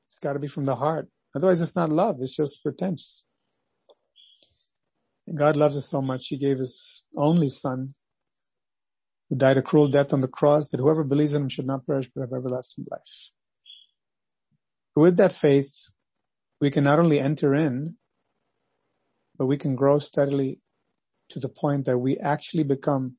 [0.06, 1.08] It's got to be from the heart.
[1.36, 2.18] Otherwise it's not love.
[2.20, 3.26] It's just pretense.
[5.34, 6.28] God loves us so much.
[6.28, 7.94] He gave his only son
[9.30, 11.86] who died a cruel death on the cross that whoever believes in him should not
[11.86, 13.30] perish but have everlasting life.
[14.96, 15.90] With that faith,
[16.60, 17.96] we can not only enter in,
[19.38, 20.60] but we can grow steadily
[21.30, 23.16] to the point that we actually become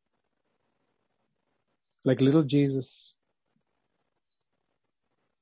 [2.05, 3.15] like little Jesus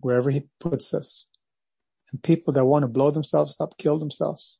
[0.01, 1.27] wherever he puts us.
[2.13, 4.59] And people that want to blow themselves up, kill themselves.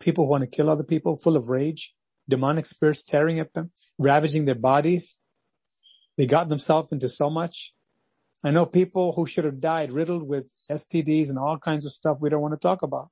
[0.00, 1.94] People who want to kill other people, full of rage,
[2.28, 5.18] demonic spirits tearing at them, ravaging their bodies.
[6.16, 7.74] They got themselves into so much
[8.44, 12.18] I know people who should have died riddled with STDs and all kinds of stuff
[12.20, 13.08] we don't want to talk about.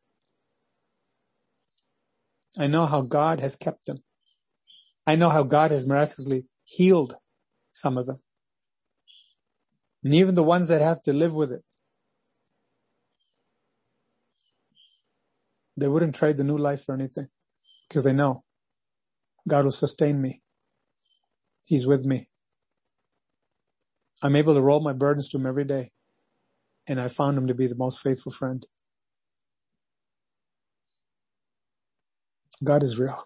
[2.56, 3.98] I know how God has kept them.
[5.06, 7.16] I know how God has miraculously healed
[7.72, 8.18] some of them.
[10.04, 11.62] And even the ones that have to live with it.
[15.76, 17.28] They wouldn't trade the new life for anything
[17.88, 18.44] because they know
[19.48, 20.42] God will sustain me.
[21.66, 22.28] He's with me.
[24.22, 25.92] I'm able to roll my burdens to him every day.
[26.88, 28.64] And I found him to be the most faithful friend.
[32.64, 33.22] God is real.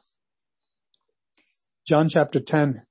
[1.86, 2.82] John chapter 10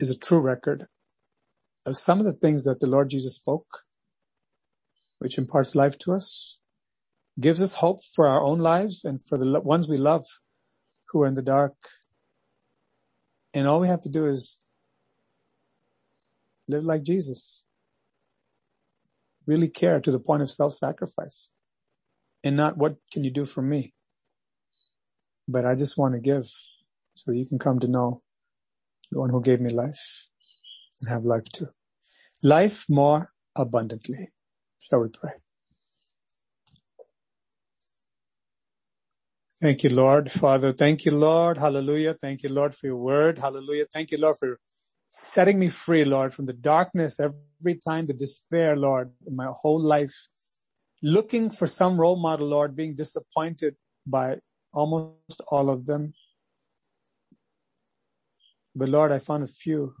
[0.00, 0.86] is a true record
[1.86, 3.66] of some of the things that the Lord Jesus spoke,
[5.22, 6.58] which imparts life to us,
[7.40, 10.24] gives us hope for our own lives and for the ones we love
[11.10, 11.74] who are in the dark
[13.54, 14.58] and all we have to do is
[16.68, 17.64] live like Jesus.
[19.46, 21.52] Really care to the point of self-sacrifice.
[22.44, 23.94] and not what can you do for me?
[25.48, 26.44] But I just want to give
[27.14, 28.22] so you can come to know
[29.12, 30.28] the one who gave me life
[31.00, 31.68] and have life too.
[32.42, 34.30] Life more abundantly.
[34.92, 35.32] Shall we pray?
[39.62, 40.30] Thank you, Lord.
[40.32, 41.58] Father, thank you, Lord.
[41.58, 42.14] Hallelujah.
[42.14, 43.38] Thank you, Lord, for your word.
[43.38, 43.86] Hallelujah.
[43.92, 44.58] Thank you, Lord, for
[45.10, 49.80] setting me free, Lord, from the darkness every time, the despair, Lord, in my whole
[49.82, 50.14] life.
[51.02, 53.76] Looking for some role model, Lord, being disappointed
[54.06, 54.38] by
[54.74, 56.14] almost all of them.
[58.76, 59.94] But Lord, I found a few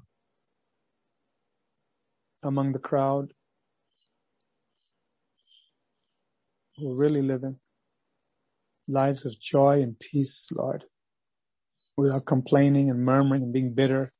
[2.44, 3.32] among the crowd
[6.78, 7.58] who are really living
[8.88, 10.84] lives of joy and peace, Lord,
[11.96, 14.12] without complaining and murmuring and being bitter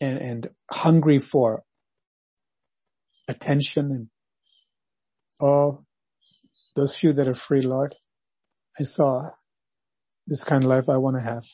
[0.00, 1.62] and, and hungry for
[3.28, 4.08] attention and
[5.40, 5.84] all
[6.76, 7.94] those few that are free, Lord.
[8.80, 9.22] I saw
[10.26, 11.44] this kind of life I want to have.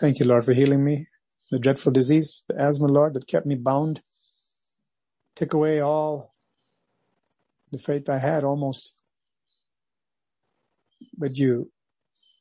[0.00, 1.06] Thank you, Lord, for healing me.
[1.52, 4.02] The dreadful disease, the asthma, Lord, that kept me bound.
[5.36, 6.32] Took away all
[7.72, 8.94] the faith I had almost
[11.18, 11.70] but you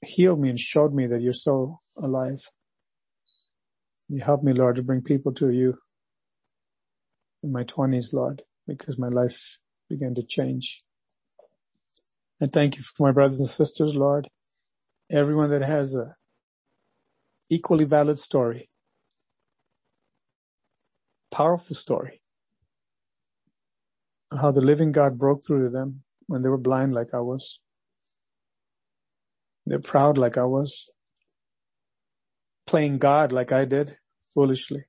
[0.06, 2.42] healed me and showed me that you're so alive.
[4.10, 5.78] You helped me, Lord, to bring people to you
[7.44, 9.60] in my twenties, Lord, because my life
[9.90, 10.82] began to change.
[12.42, 14.28] And thank you for my brothers and sisters, Lord.
[15.12, 16.16] Everyone that has a
[17.50, 18.70] equally valid story,
[21.32, 22.22] powerful story,
[24.32, 27.60] how the living God broke through to them when they were blind like I was.
[29.66, 30.90] They're proud like I was.
[32.66, 33.98] Playing God like I did,
[34.34, 34.84] foolishly.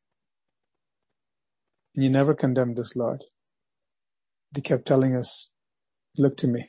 [1.95, 3.22] And you never condemned us, Lord.
[4.57, 5.51] You kept telling us,
[6.16, 6.68] look to me.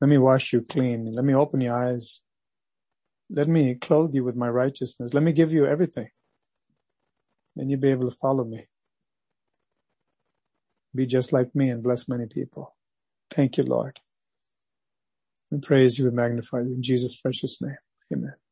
[0.00, 1.12] Let me wash you clean.
[1.12, 2.22] Let me open your eyes.
[3.30, 5.14] Let me clothe you with my righteousness.
[5.14, 6.08] Let me give you everything.
[7.56, 8.66] Then you'll be able to follow me.
[10.96, 12.76] Be just like me and bless many people.
[13.30, 14.00] Thank you, Lord.
[15.50, 17.76] We praise you and magnify you in Jesus' precious name.
[18.12, 18.45] Amen.